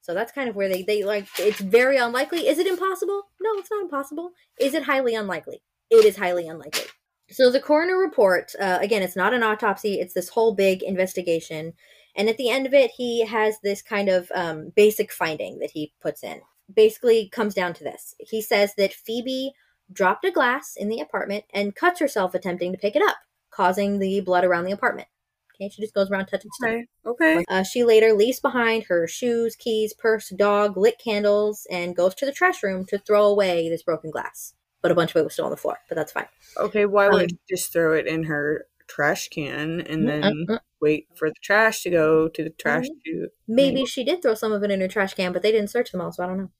[0.00, 2.48] So that's kind of where they, they like it's very unlikely.
[2.48, 3.24] Is it impossible?
[3.40, 4.30] No, it's not impossible.
[4.58, 5.60] Is it highly unlikely?
[5.90, 6.84] It is highly unlikely.
[7.30, 11.74] So the coroner report, uh, again, it's not an autopsy, it's this whole big investigation.
[12.16, 15.70] And at the end of it, he has this kind of um, basic finding that
[15.70, 16.40] he puts in.
[16.74, 18.14] Basically, comes down to this.
[18.18, 19.52] He says that Phoebe
[19.92, 23.16] dropped a glass in the apartment and cuts herself attempting to pick it up,
[23.50, 25.08] causing the blood around the apartment.
[25.54, 26.70] Okay, she just goes around touching stuff.
[26.70, 27.44] okay, okay.
[27.48, 32.26] Uh, she later leaves behind her shoes, keys, purse, dog, lit candles, and goes to
[32.26, 34.54] the trash room to throw away this broken glass.
[34.80, 36.28] But a bunch of it was still on the floor, but that's fine.
[36.56, 40.46] Okay, why would Um, she just throw it in her trash can and mm, then
[40.48, 40.58] Uh-uh.
[40.80, 42.98] wait for the trash to go to the trash mm-hmm.
[43.04, 43.30] chute?
[43.48, 45.90] Maybe she did throw some of it in her trash can, but they didn't search
[45.90, 46.50] them all, so I don't know.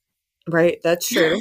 [0.49, 1.41] Right, that's true.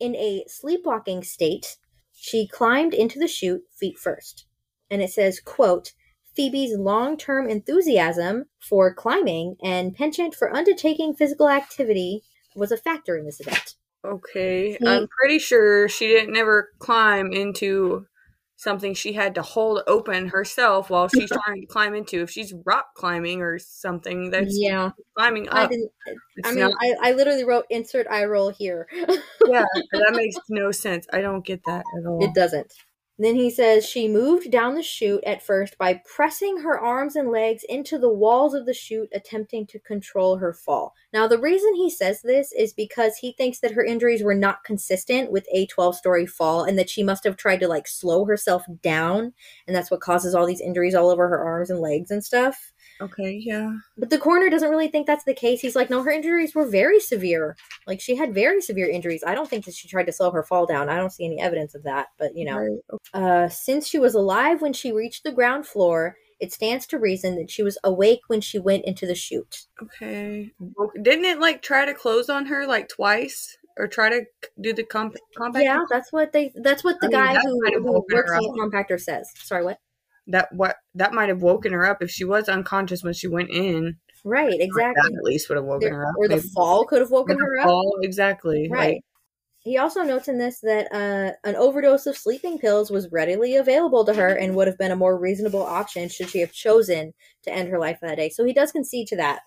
[0.00, 1.78] In a sleepwalking state,
[2.12, 4.46] she climbed into the chute feet first.
[4.90, 5.92] And it says, quote,
[6.34, 12.22] Phoebe's long-term enthusiasm for climbing and penchant for undertaking physical activity
[12.54, 13.74] was a factor in this event.
[14.04, 18.06] Okay, See- I'm pretty sure she didn't never climb into
[18.56, 22.20] something she had to hold open herself while she's trying to climb into.
[22.22, 25.70] If she's rock climbing or something, that's yeah, climbing I up.
[25.70, 25.90] didn't.
[26.44, 28.88] I mean, not- I, I literally wrote insert eye roll here.
[28.92, 31.06] yeah, that makes no sense.
[31.12, 32.24] I don't get that at all.
[32.24, 32.72] It doesn't.
[33.20, 37.30] Then he says she moved down the chute at first by pressing her arms and
[37.30, 40.94] legs into the walls of the chute, attempting to control her fall.
[41.12, 44.62] Now, the reason he says this is because he thinks that her injuries were not
[44.62, 48.24] consistent with a 12 story fall and that she must have tried to like slow
[48.24, 49.32] herself down,
[49.66, 52.72] and that's what causes all these injuries all over her arms and legs and stuff.
[53.00, 53.76] Okay, yeah.
[53.96, 55.60] But the coroner doesn't really think that's the case.
[55.60, 57.56] He's like, no, her injuries were very severe.
[57.86, 59.22] Like, she had very severe injuries.
[59.26, 60.88] I don't think that she tried to slow her fall down.
[60.88, 62.08] I don't see any evidence of that.
[62.18, 63.00] But, you know, Right.
[63.14, 67.36] uh, since she was alive when she reached the ground floor, it stands to reason
[67.36, 69.66] that she was awake when she went into the chute.
[69.82, 70.52] Okay.
[71.02, 74.24] Didn't it like try to close on her like twice or try to
[74.60, 75.64] do the comp- compact?
[75.64, 76.52] Yeah, that's what they.
[76.54, 79.30] That's what the I mean, guy who, who works on the compactor says.
[79.36, 79.78] Sorry, what?
[80.28, 83.50] That what that might have woken her up if she was unconscious when she went
[83.50, 83.96] in.
[84.24, 85.14] Right, That exactly.
[85.16, 86.14] at least would have woken There- her up.
[86.18, 87.64] or the fall could have woken Or her up.
[87.66, 88.68] fall, exactly.
[88.70, 88.94] Right.
[88.94, 89.02] Like,
[89.60, 94.04] He also notes in this that uh, an overdose of sleeping pills was readily available
[94.04, 97.12] to her and would have been a more reasonable option should she have chosen
[97.44, 98.28] to end her life that day.
[98.28, 99.40] So he does concede to that.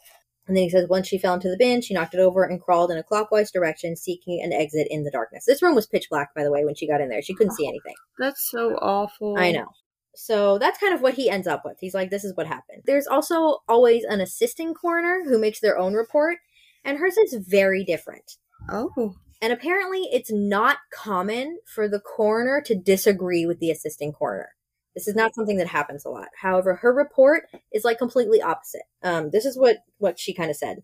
[0.48, 2.62] And then he says once she fell into the bin, she knocked it over and
[2.62, 5.46] crawled in a clockwise direction, seeking an exit in the darkness.
[5.46, 7.22] This room was pitch black, by the way, when she got in there.
[7.22, 7.94] She couldn't see anything.
[8.20, 9.38] That's so awful.
[9.38, 9.68] I know.
[10.16, 11.78] So that's kind of what he ends up with.
[11.80, 12.84] He's like, this is what happened.
[12.86, 16.38] There's also always an assisting coroner who makes their own report,
[16.84, 18.38] and hers is very different.
[18.70, 19.16] Oh.
[19.42, 24.50] And apparently, it's not common for the coroner to disagree with the assisting coroner.
[24.94, 26.28] This is not something that happens a lot.
[26.42, 27.44] However, her report
[27.74, 28.84] is like completely opposite.
[29.02, 30.84] Um, this is what what she kind of said.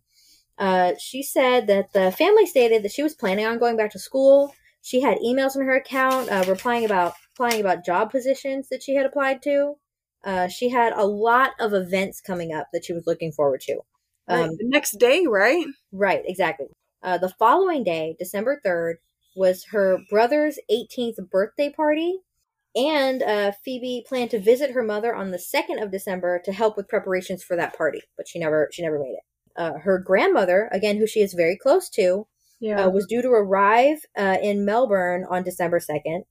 [0.58, 4.00] Uh, she said that the family stated that she was planning on going back to
[4.00, 4.56] school.
[4.82, 8.96] She had emails in her account uh, replying about applying about job positions that she
[8.96, 9.76] had applied to.
[10.24, 13.80] Uh, she had a lot of events coming up that she was looking forward to.
[14.28, 15.66] Um, right, the next day, right?
[15.92, 16.68] Right, exactly.
[17.04, 18.96] Uh, the following day, December 3rd,
[19.36, 22.20] was her brother's 18th birthday party.
[22.76, 26.76] And uh, Phoebe planned to visit her mother on the 2nd of December to help
[26.76, 29.24] with preparations for that party, but she never she never made it.
[29.56, 32.28] Uh, her grandmother, again, who she is very close to,
[32.60, 32.86] yeah.
[32.86, 36.24] uh, was due to arrive uh, in Melbourne on December 2nd,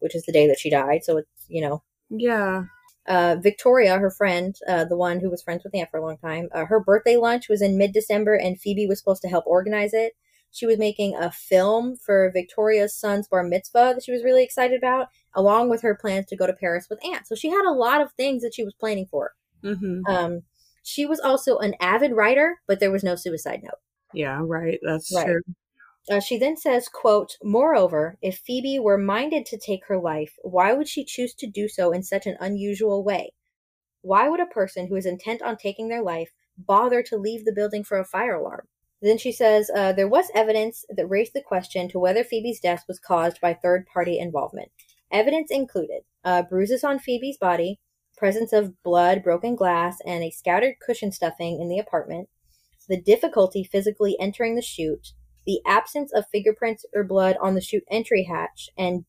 [0.00, 1.04] which is the day that she died.
[1.04, 1.82] So it's, you know.
[2.10, 2.64] Yeah.
[3.06, 6.18] Uh, Victoria, her friend, uh, the one who was friends with Ant for a long
[6.18, 9.46] time, uh, her birthday lunch was in mid December, and Phoebe was supposed to help
[9.46, 10.14] organize it.
[10.50, 14.78] She was making a film for Victoria's son's bar mitzvah that she was really excited
[14.78, 17.26] about, along with her plans to go to Paris with Ant.
[17.26, 19.32] So she had a lot of things that she was planning for.
[19.62, 20.06] Mm-hmm.
[20.06, 20.42] Um,
[20.82, 23.78] she was also an avid writer, but there was no suicide note.
[24.14, 24.78] Yeah, right.
[24.82, 25.26] That's right.
[25.26, 25.42] true.
[26.08, 30.72] Uh, she then says, quote, Moreover, if Phoebe were minded to take her life, why
[30.72, 33.32] would she choose to do so in such an unusual way?
[34.02, 37.52] Why would a person who is intent on taking their life bother to leave the
[37.52, 38.68] building for a fire alarm?
[39.02, 42.84] Then she says, uh, there was evidence that raised the question to whether Phoebe's death
[42.86, 44.70] was caused by third party involvement.
[45.10, 47.80] Evidence included uh, bruises on Phoebe's body,
[48.16, 52.28] presence of blood, broken glass, and a scattered cushion stuffing in the apartment,
[52.88, 55.12] the difficulty physically entering the chute,
[55.46, 59.04] the absence of fingerprints or blood on the chute entry hatch, and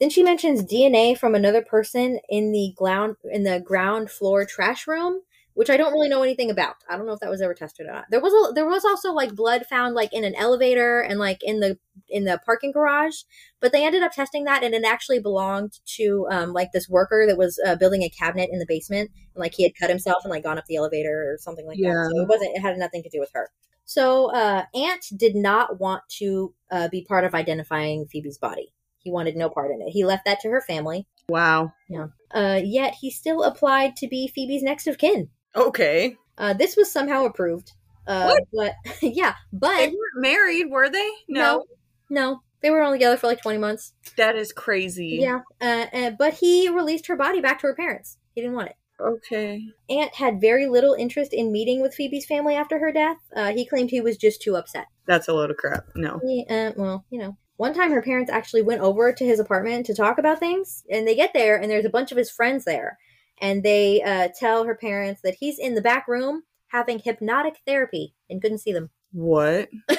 [0.00, 4.86] then she mentions DNA from another person in the ground in the ground floor trash
[4.88, 5.20] room,
[5.54, 6.76] which I don't really know anything about.
[6.88, 8.06] I don't know if that was ever tested or not.
[8.10, 11.38] There was a, there was also like blood found like in an elevator and like
[11.42, 11.78] in the
[12.08, 13.14] in the parking garage,
[13.60, 17.24] but they ended up testing that and it actually belonged to um, like this worker
[17.28, 20.24] that was uh, building a cabinet in the basement and like he had cut himself
[20.24, 21.92] and like gone up the elevator or something like yeah.
[21.92, 22.10] that.
[22.12, 23.50] So it wasn't it had nothing to do with her.
[23.84, 28.72] So uh, Ant did not want to uh, be part of identifying Phoebe's body.
[28.98, 29.90] He wanted no part in it.
[29.90, 31.06] He left that to her family.
[31.28, 31.72] Wow.
[31.88, 32.08] Yeah.
[32.32, 35.28] Uh, yet he still applied to be Phoebe's next of kin.
[35.56, 36.16] Okay.
[36.38, 37.72] Uh, this was somehow approved.
[38.06, 38.74] Uh, what?
[38.82, 41.10] But yeah, but they weren't married, were they?
[41.28, 41.64] No.
[42.08, 42.42] no, no.
[42.60, 43.92] They were only together for like twenty months.
[44.16, 45.18] That is crazy.
[45.20, 45.40] Yeah.
[45.60, 48.18] Uh, uh, but he released her body back to her parents.
[48.34, 48.76] He didn't want it.
[49.02, 49.66] Okay.
[49.90, 53.18] Ant had very little interest in meeting with Phoebe's family after her death.
[53.34, 54.86] Uh, he claimed he was just too upset.
[55.06, 55.86] That's a load of crap.
[55.94, 56.20] No.
[56.24, 57.36] He, uh, well, you know.
[57.56, 61.06] One time her parents actually went over to his apartment to talk about things, and
[61.06, 62.98] they get there, and there's a bunch of his friends there.
[63.40, 68.14] And they uh, tell her parents that he's in the back room having hypnotic therapy
[68.30, 68.90] and couldn't see them.
[69.12, 69.68] What?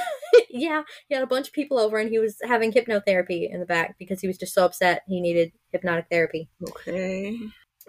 [0.49, 3.65] yeah, he had a bunch of people over and he was having hypnotherapy in the
[3.65, 6.49] back because he was just so upset he needed hypnotic therapy.
[6.67, 7.39] Okay.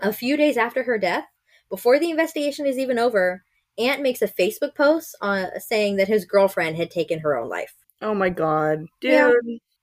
[0.03, 1.27] A few days after her death,
[1.71, 3.45] before the investigation is even over,
[3.79, 7.75] Ant makes a Facebook post on saying that his girlfriend had taken her own life.
[8.01, 9.13] Oh my god, dude.
[9.13, 9.33] Yeah.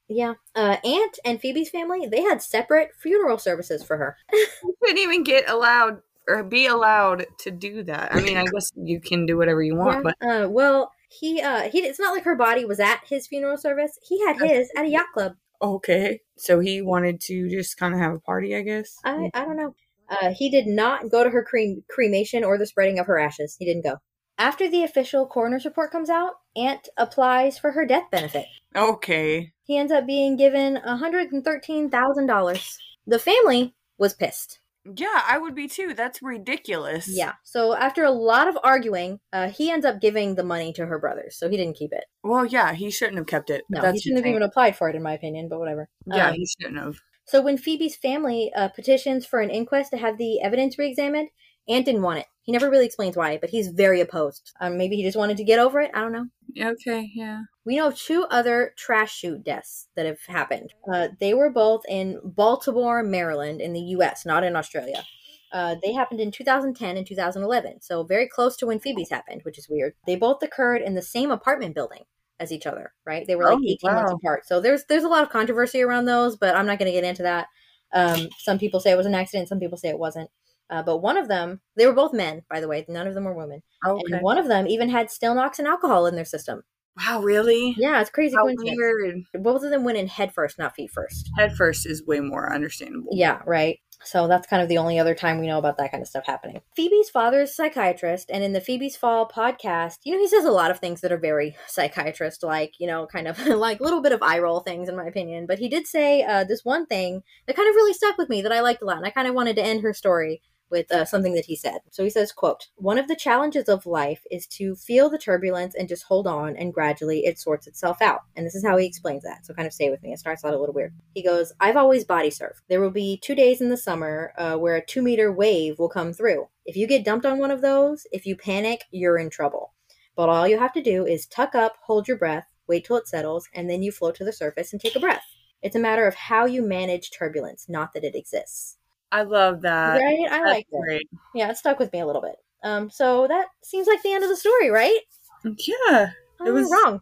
[0.07, 0.33] Yeah.
[0.55, 4.17] Uh, Ant and Phoebe's family, they had separate funeral services for her.
[4.33, 8.13] you couldn't even get allowed or be allowed to do that.
[8.13, 10.11] I mean, I guess you can do whatever you want, yeah.
[10.19, 13.57] but uh, well, he uh he it's not like her body was at his funeral
[13.57, 13.97] service.
[14.01, 15.33] He had his at a yacht club.
[15.61, 16.21] Okay.
[16.37, 18.97] So he wanted to just kind of have a party, I guess.
[19.03, 19.75] I I don't know.
[20.11, 23.55] Uh, he did not go to her cre- cremation or the spreading of her ashes.
[23.57, 23.95] He didn't go.
[24.37, 28.45] After the official coroner's report comes out, Ant applies for her death benefit.
[28.75, 29.53] Okay.
[29.63, 32.77] He ends up being given $113,000.
[33.07, 34.59] The family was pissed.
[34.83, 35.93] Yeah, I would be too.
[35.93, 37.07] That's ridiculous.
[37.07, 37.33] Yeah.
[37.43, 40.97] So after a lot of arguing, uh, he ends up giving the money to her
[40.97, 41.37] brothers.
[41.37, 42.05] So he didn't keep it.
[42.23, 43.63] Well, yeah, he shouldn't have kept it.
[43.69, 45.49] No, he shouldn't have even applied for it, in my opinion.
[45.49, 45.87] But whatever.
[46.07, 46.95] Yeah, um, he shouldn't have.
[47.31, 51.29] So when Phoebe's family uh, petitions for an inquest to have the evidence reexamined,
[51.69, 52.25] Ant didn't want it.
[52.41, 54.51] He never really explains why, but he's very opposed.
[54.59, 55.91] Um, maybe he just wanted to get over it.
[55.93, 56.25] I don't know.
[56.61, 57.43] Okay, yeah.
[57.63, 60.73] We know two other trash chute deaths that have happened.
[60.93, 65.05] Uh, they were both in Baltimore, Maryland, in the U.S., not in Australia.
[65.53, 69.57] Uh, they happened in 2010 and 2011, so very close to when Phoebe's happened, which
[69.57, 69.93] is weird.
[70.05, 72.03] They both occurred in the same apartment building
[72.41, 73.25] as each other, right?
[73.25, 73.93] They were like oh, 18 wow.
[73.93, 74.47] months apart.
[74.47, 77.07] So there's there's a lot of controversy around those, but I'm not going to get
[77.07, 77.47] into that.
[77.93, 80.29] Um, some people say it was an accident, some people say it wasn't.
[80.69, 82.85] Uh, but one of them, they were both men, by the way.
[82.87, 83.61] None of them were women.
[83.85, 84.01] Okay.
[84.09, 86.63] And one of them even had Stilnox and alcohol in their system.
[86.97, 87.75] Wow, really?
[87.77, 89.23] Yeah, it's crazy How weird.
[89.33, 91.29] Both of them went in head first, not feet first.
[91.37, 93.11] Head first is way more understandable.
[93.11, 93.79] Yeah, right.
[94.03, 96.25] So that's kind of the only other time we know about that kind of stuff
[96.25, 96.61] happening.
[96.75, 100.45] Phoebe's father is a psychiatrist, and in the Phoebe's Fall podcast, you know, he says
[100.45, 104.01] a lot of things that are very psychiatrist like, you know, kind of like little
[104.01, 105.45] bit of eye roll things, in my opinion.
[105.45, 108.41] But he did say uh, this one thing that kind of really stuck with me
[108.41, 110.41] that I liked a lot, and I kind of wanted to end her story
[110.71, 111.79] with uh, something that he said.
[111.91, 115.75] So he says, quote, one of the challenges of life is to feel the turbulence
[115.75, 118.21] and just hold on and gradually it sorts itself out.
[118.35, 119.45] And this is how he explains that.
[119.45, 120.13] So kind of stay with me.
[120.13, 120.93] It starts out a little weird.
[121.13, 122.61] He goes, I've always body surfed.
[122.69, 125.89] There will be two days in the summer uh, where a two meter wave will
[125.89, 126.47] come through.
[126.65, 129.73] If you get dumped on one of those, if you panic, you're in trouble.
[130.15, 133.07] But all you have to do is tuck up, hold your breath, wait till it
[133.07, 135.25] settles, and then you float to the surface and take a breath.
[135.61, 138.77] It's a matter of how you manage turbulence, not that it exists.
[139.11, 139.97] I love that.
[140.01, 140.27] right?
[140.31, 140.77] I like that.
[140.85, 141.09] great.
[141.35, 142.35] Yeah, it stuck with me a little bit.
[142.63, 144.99] Um, so that seems like the end of the story, right?
[145.43, 146.11] Yeah.
[146.45, 147.01] It was- wrong.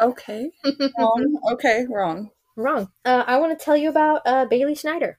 [0.00, 0.50] Okay.
[0.98, 1.36] wrong.
[1.52, 2.30] Okay, wrong.
[2.56, 2.88] wrong.
[3.04, 5.18] Uh, I want to tell you about uh, Baillee Schneider.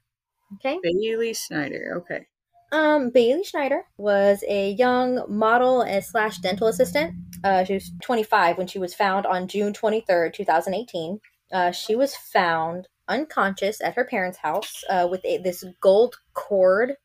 [0.56, 0.78] Okay.
[0.84, 1.98] Baillee Schneider.
[2.02, 2.26] Okay.
[2.72, 7.14] Um, Baillee Schneider was a young model and slash dental assistant.
[7.44, 11.20] Uh, she was 25 when she was found on June 23rd, 2018.
[11.52, 16.96] Uh, she was found unconscious at her parents' house uh, with a, this gold cord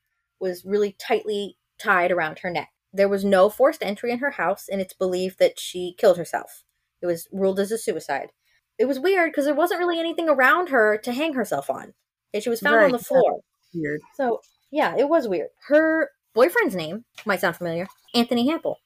[0.40, 2.70] was really tightly tied around her neck.
[2.92, 6.64] There was no forced entry in her house, and it's believed that she killed herself.
[7.02, 8.30] It was ruled as a suicide.
[8.78, 11.94] It was weird because there wasn't really anything around her to hang herself on.
[12.32, 13.40] And she was found on the floor.
[13.74, 14.00] Weird.
[14.14, 14.40] So
[14.70, 15.48] yeah, it was weird.
[15.68, 17.86] Her boyfriend's name might sound familiar.
[18.14, 18.76] Anthony Hampel.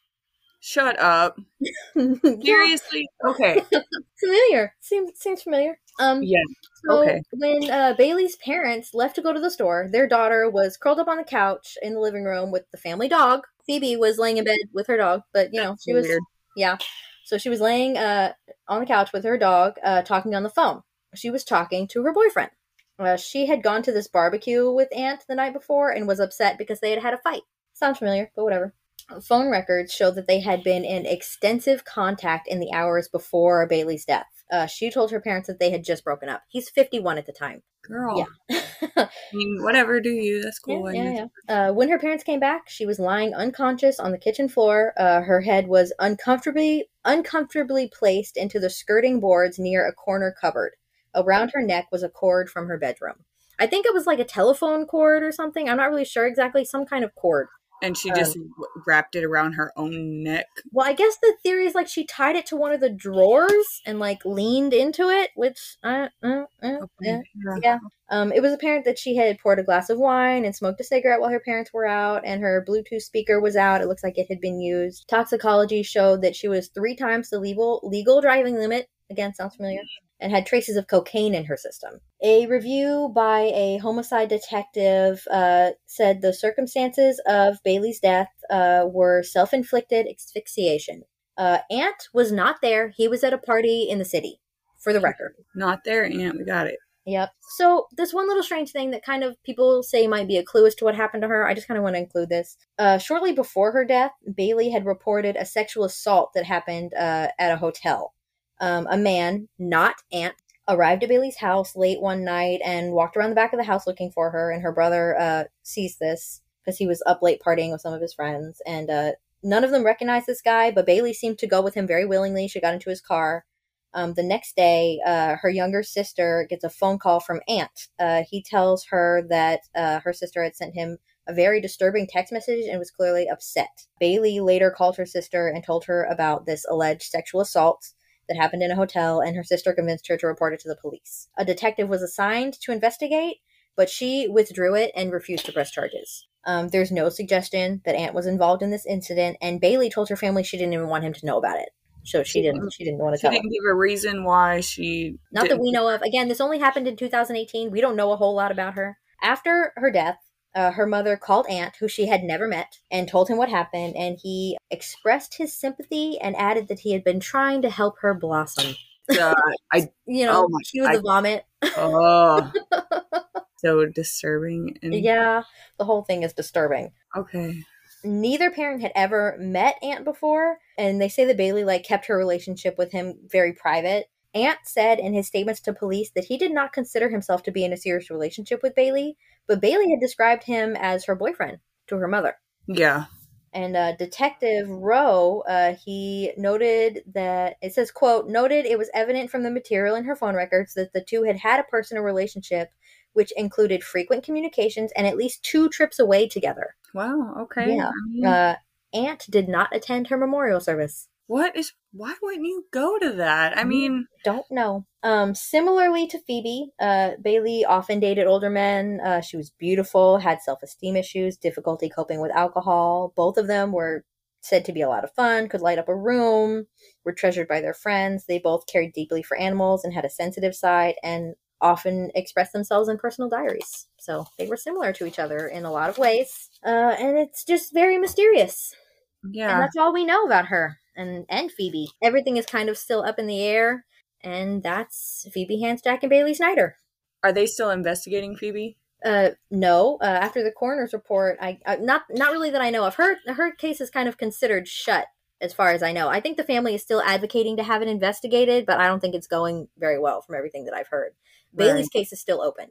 [0.60, 1.40] Shut up.
[1.96, 3.08] Seriously?
[3.26, 3.62] Okay.
[4.20, 4.74] familiar.
[4.80, 5.78] Seems seems familiar.
[5.98, 6.22] Um.
[6.22, 6.42] Yeah.
[6.84, 7.22] So okay.
[7.32, 11.08] when uh, Baillee's parents left to go to the store, their daughter was curled up
[11.08, 13.46] on the couch in the living room with the family dog.
[13.66, 16.22] Phoebe was laying in bed with her dog, but you know she was Weird.
[16.56, 16.76] yeah.
[17.24, 18.34] So she was laying uh,
[18.68, 20.82] on the couch with her dog, uh, talking on the phone.
[21.14, 22.50] She was talking to her boyfriend.
[22.98, 26.58] Uh, she had gone to this barbecue with Ant the night before and was upset
[26.58, 27.42] because they had had a fight.
[27.72, 28.74] Sounds familiar, but whatever.
[29.22, 34.04] Phone records show that they had been in extensive contact in the hours before Baillee's
[34.04, 34.26] death.
[34.50, 36.42] Uh, she told her parents that they had just broken up.
[36.48, 37.62] He's 51 at the time.
[37.82, 38.26] Girl.
[38.48, 38.60] Yeah.
[38.96, 40.42] I mean, whatever, do you?
[40.42, 40.92] That's cool.
[40.92, 41.68] Yeah, yeah, yeah.
[41.68, 44.92] Uh, when her parents came back, she was lying unconscious on the kitchen floor.
[44.96, 50.72] Uh, her head was uncomfortably uncomfortably placed into the skirting boards near a corner cupboard.
[51.14, 53.24] Around her neck was a cord from her bedroom.
[53.58, 55.68] I think it was like a telephone cord or something.
[55.68, 56.64] I'm not really sure exactly.
[56.64, 57.48] Some kind of cord.
[57.82, 58.50] And she just w-
[58.86, 60.46] wrapped it around her own neck.
[60.70, 63.80] Well, I guess the theory is like she tied it to one of the drawers
[63.86, 67.20] and like leaned into it, which uh, uh, uh, yeah.
[67.62, 67.78] Yeah.
[68.10, 70.84] Um, it was apparent that she had poured a glass of wine and smoked a
[70.84, 73.80] cigarette while her parents were out, and her Bluetooth speaker was out.
[73.80, 75.08] It looks like it had been used.
[75.08, 78.88] Toxicology showed that she was three times the legal legal driving limit.
[79.10, 79.82] Again, sounds familiar.
[80.20, 82.00] And had traces of cocaine in her system.
[82.22, 89.22] A review by a homicide detective uh, said the circumstances of Baillee's death uh, were
[89.22, 91.02] self inflicted asphyxiation.
[91.38, 92.92] Uh, Ant was not there.
[92.94, 94.40] He was at a party in the city,
[94.78, 95.34] for the record.
[95.54, 96.36] Not there, Ant.
[96.36, 96.76] We got it.
[97.06, 97.30] Yep.
[97.56, 100.66] So this one little strange thing that kind of people say might be a clue
[100.66, 101.46] as to what happened to her.
[101.46, 102.56] I just kind of want to include this.
[102.78, 107.52] Uh, shortly before her death, Baillee had reported a sexual assault that happened uh, at
[107.52, 108.12] a hotel.
[108.60, 110.34] Um, a man, not Ant,
[110.68, 113.86] arrived at Baillee's house late one night and walked around the back of the house
[113.86, 114.50] looking for her.
[114.50, 118.02] And her brother uh, sees this because he was up late partying with some of
[118.02, 118.60] his friends.
[118.66, 119.12] And uh,
[119.42, 122.48] none of them recognized this guy, but Baillee seemed to go with him very willingly.
[122.48, 123.44] She got into his car.
[123.92, 127.88] Um, the next day, uh, her younger sister gets a phone call from Ant.
[127.98, 132.32] Uh, he tells her that uh, her sister had sent him a very disturbing text
[132.32, 133.86] message and was clearly upset.
[134.00, 137.92] Baillee later called her sister and told her about this alleged sexual assault
[138.30, 140.76] that happened in a hotel, and her sister convinced her to report it to the
[140.76, 141.28] police.
[141.36, 143.38] A detective was assigned to investigate,
[143.76, 146.26] but she withdrew it and refused to press charges.
[146.46, 150.16] Um, there's no suggestion that Ant was involved in this incident, and Baillee told her
[150.16, 151.68] family she didn't even want him to know about it.
[152.02, 152.72] So she didn't.
[152.72, 153.30] She didn't want to She tell.
[153.32, 153.42] him.
[153.42, 155.18] didn't give a reason why she.
[155.32, 156.00] Not that didn't- we know of.
[156.00, 157.70] Again, this only happened in 2018.
[157.70, 158.96] We don't know a whole lot about her.
[159.22, 160.16] After her death,
[160.54, 163.96] uh, her mother called Ant, who she had never met, and told him what happened.
[163.96, 168.14] And he expressed his sympathy and added that he had been trying to help her
[168.14, 168.74] blossom.
[169.14, 169.34] God,
[169.72, 169.88] I.
[170.06, 171.44] You know, Oh cue the I- vomit.
[171.62, 172.50] Oh.
[173.58, 174.76] so disturbing.
[174.82, 175.42] And, Yeah,
[175.78, 176.92] the whole thing is disturbing.
[177.16, 177.62] Okay.
[178.04, 182.16] neither parent had ever met Ant before, and they say that Baillee like kept her
[182.16, 184.06] relationship with him very private.
[184.34, 187.64] Ant said in his statements to police that he did not consider himself to be
[187.64, 189.16] in a serious relationship with Baillee,
[189.50, 191.58] but Baillee had described him as her boyfriend
[191.88, 192.36] to her mother.
[192.68, 193.06] Yeah.
[193.52, 199.28] And uh, Detective Rowe, uh, he noted that it says, "quote Noted it was evident
[199.28, 202.68] from the material in her phone records that the two had had a personal relationship,
[203.12, 207.34] which included frequent communications and at least two trips away together." Wow.
[207.40, 207.74] Okay.
[207.74, 208.30] Yeah.
[208.30, 208.54] Uh,
[208.96, 211.08] Ant did not attend her memorial service.
[211.26, 211.72] what is?
[211.92, 213.58] Why wouldn't you go to that?
[213.58, 214.86] I mean, Don't know.
[215.02, 219.00] Um, similarly to Phoebe, uh, Baillee often dated older men.
[219.04, 223.12] Uh, she was beautiful, had self esteem issues, difficulty coping with alcohol.
[223.16, 224.04] Both of them were
[224.40, 226.66] said to be a lot of fun, could light up a room,
[227.04, 228.24] were treasured by their friends.
[228.24, 232.88] They both cared deeply for animals and had a sensitive side and often expressed themselves
[232.88, 233.86] in personal diaries.
[233.98, 236.48] So they were similar to each other in a lot of ways.
[236.64, 238.74] Uh, and it's just very mysterious.
[239.22, 239.58] And yeah.
[239.58, 241.90] that's all we know about her and and Phoebe.
[242.02, 243.84] Everything is kind of still up in the air,
[244.22, 246.76] and that's Phoebe Handsjuk and Baillee Schneider.
[247.22, 248.76] Are they still investigating Phoebe?
[249.04, 249.98] Uh, no.
[250.00, 252.96] Uh, after the coroner's report, I uh, not not really that I know of.
[252.96, 255.06] Her her case is kind of considered shut
[255.40, 256.08] as far as I know.
[256.08, 259.14] I think the family is still advocating to have it investigated, but I don't think
[259.14, 261.12] it's going very well from everything that I've heard.
[261.56, 262.66] Baillee's case is still open.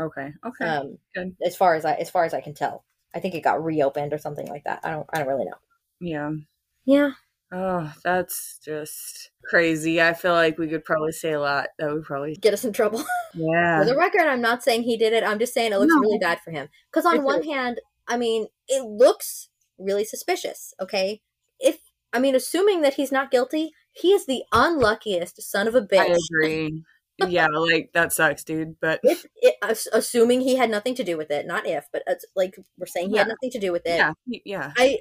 [0.00, 0.32] Okay.
[0.44, 0.64] Okay.
[0.64, 1.36] Um, Good.
[1.44, 2.84] as far as I as far as I can tell.
[3.14, 4.80] I think it got reopened or something like that.
[4.82, 5.58] I don't I don't really know.
[6.00, 6.30] yeah.
[6.84, 7.10] Yeah.
[7.56, 10.02] Oh, that's just crazy.
[10.02, 12.34] I feel like we could probably say a lot that would probably.
[12.34, 13.04] Get us in trouble.
[13.36, 13.80] Yeah.
[13.80, 15.24] For the record, I'm not saying he did it.
[15.24, 16.00] I'm just saying it looks No.
[16.00, 16.68] really bad for him.
[16.88, 20.72] Because on one hand, I mean, it looks really suspicious.
[20.80, 21.20] Okay,
[21.58, 21.78] if
[22.12, 26.10] I mean, assuming that he's not guilty, he is the unluckiest son of a bitch.
[26.12, 26.84] I agree.
[27.28, 28.76] yeah, like that sucks, dude.
[28.80, 29.56] But If it,
[29.92, 33.10] assuming he had nothing to do with it, not if, but it's like we're saying
[33.10, 33.96] he had nothing to do with it.
[33.96, 34.12] yeah,
[34.44, 34.72] yeah.
[34.76, 34.98] I,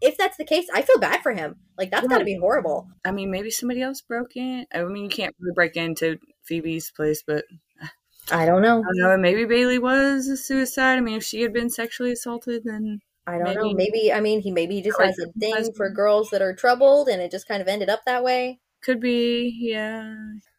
[0.00, 1.56] if that's the case, I feel bad for him.
[1.78, 2.88] Like that's got to be horrible.
[3.04, 4.66] I mean, maybe somebody else broke in.
[4.74, 7.44] I mean, you can't really break into Phoebe's place, but
[8.30, 8.80] I don't know.
[8.80, 9.16] I don't know.
[9.18, 10.96] Maybe Baillee was a suicide.
[10.96, 13.72] I mean, if she had been sexually assaulted, then I don't know.
[13.72, 15.76] Maybe- Maybe I mean he maybe he just has a a thing husband.
[15.76, 18.60] for girls that are troubled, and it just kind of ended up that way.
[18.82, 19.56] could be.
[19.60, 20.14] Yeah.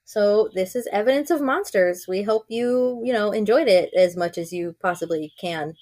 [0.06, 2.06] So this is evidence of monsters.
[2.08, 5.74] We hope you, you know, enjoyed it as much as you possibly can.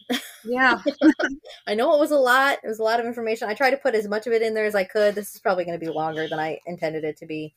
[0.45, 0.79] Yeah.
[1.67, 2.59] I know it was a lot.
[2.63, 3.49] It was a lot of information.
[3.49, 5.15] I tried to put as much of it in there as I could.
[5.15, 7.53] This is probably going to be longer than I intended it to be.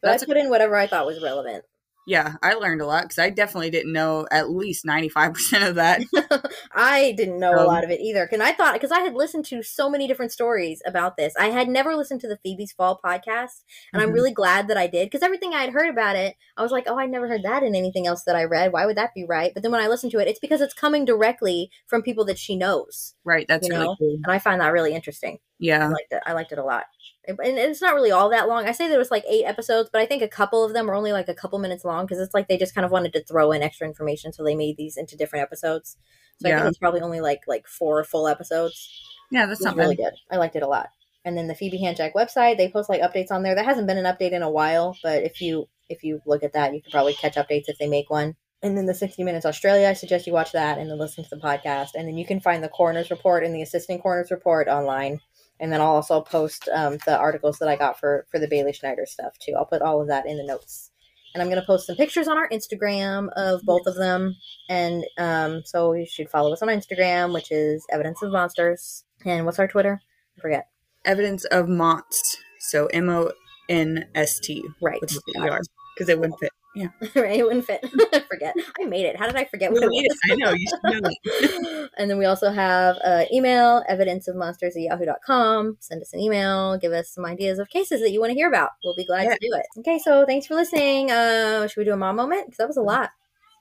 [0.00, 1.64] But That's I put in whatever I thought was relevant.
[2.06, 2.34] Yeah.
[2.42, 6.00] I learned a lot because I definitely didn't know at least 95% of that.
[6.72, 8.28] I didn't know a Um, lot of it either.
[8.32, 11.46] And I thought, because I had listened to so many different stories about this, I
[11.48, 13.62] had never listened to the Phoebe's Fall podcast.
[13.92, 14.14] And I'm Mhm.
[14.14, 16.84] really glad that I did because everything I had heard about it, I was like,
[16.86, 18.72] oh, I never heard that in anything else that I read.
[18.72, 19.52] Why would that be right?
[19.52, 22.38] But then when I listened to it, it's because it's coming directly from people that
[22.38, 23.14] she knows.
[23.24, 23.46] Right.
[23.48, 23.96] That's You really know?
[23.98, 24.18] cool.
[24.24, 25.38] And I find that really interesting.
[25.58, 25.86] Yeah.
[25.86, 26.22] I liked it.
[26.26, 26.84] I liked it a lot.
[27.28, 28.66] And and it's not really all that long.
[28.66, 30.94] I say there was like eight episodes, but I think a couple of them are
[30.94, 33.24] only like a couple minutes long because it's like they just kind of wanted to
[33.24, 35.96] throw in extra information, so they made these into different episodes.
[36.40, 38.88] So I think it's probably only like like four full episodes.
[39.30, 39.46] Yeah.
[39.46, 40.12] That's not really good.
[40.30, 40.90] I liked it a lot.
[41.24, 43.56] And then the Phoebe Handsjuk website, they post like updates on there.
[43.56, 46.52] That hasn't been an update in a while, but if you if you look at
[46.52, 48.36] that, you can probably catch updates if they make one.
[48.62, 51.30] And then the 60 Minutes Australia, I suggest you watch that and then listen to
[51.30, 51.90] the podcast.
[51.94, 55.20] And then you can find the coroner's report and the assistant coroner's report online.
[55.58, 58.74] And then I'll also post um, the articles that I got for for the Baillee
[58.74, 59.52] Schneider stuff too.
[59.56, 60.90] I'll put all of that in the notes.
[61.34, 64.36] And I'm going to post some pictures on our Instagram of both of them.
[64.70, 69.04] And um, so you should follow us on Instagram, which is Evidence of Monsters.
[69.24, 70.00] And what's our Twitter?
[70.38, 70.68] I forget.
[71.04, 72.36] Evidence of Monst.
[72.58, 73.32] So M O
[73.68, 74.64] N S T.
[74.80, 75.00] Right.
[75.00, 76.52] Because it wouldn't fit.
[76.76, 76.88] Yeah.
[77.16, 77.38] right.
[77.40, 77.80] It wouldn't fit.
[78.12, 78.54] I forget.
[78.78, 79.16] I made it.
[79.16, 80.18] How did I forget what it was?
[80.30, 80.50] I know.
[80.52, 81.90] You should know that.
[81.98, 85.78] and then we also have uh, email, evidenceofmonsters at yahoo.com.
[85.80, 86.76] Send us an email.
[86.78, 88.70] Give us some ideas of cases that you want to hear about.
[88.84, 89.30] We'll be glad Yeah.
[89.34, 89.66] to do it.
[89.80, 91.10] Okay, so thanks for listening.
[91.10, 92.44] Uh, should we do a mom moment?
[92.46, 93.08] Because that was a lot.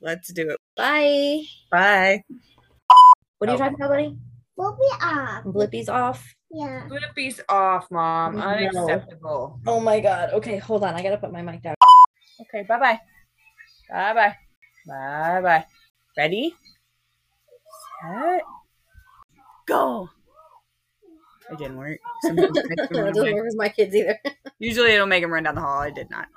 [0.01, 0.59] Let's do it.
[0.75, 1.43] Bye.
[1.71, 2.21] Bye.
[3.37, 3.59] What are you Oh.
[3.59, 4.17] talking about, buddy?
[4.57, 5.43] We'll off.
[5.45, 6.35] Blippi's off.
[6.51, 6.87] Yeah.
[6.89, 8.35] Blippi's off, Mom.
[8.37, 8.41] No.
[8.41, 9.59] Unacceptable.
[9.67, 10.31] Oh my god.
[10.33, 10.93] Okay, hold on.
[10.95, 11.75] I gotta put my mic down.
[12.41, 12.99] Okay, bye bye.
[13.89, 14.35] Bye bye.
[14.87, 15.65] Bye bye.
[16.17, 16.53] Ready?
[18.01, 18.41] Set.
[19.65, 20.09] Go.
[21.51, 21.99] It didn't work.
[22.23, 24.19] It makes them it run doesn't work with my kids either.
[24.59, 25.79] Usually it'll make them run down the hall.
[25.79, 26.27] I did not.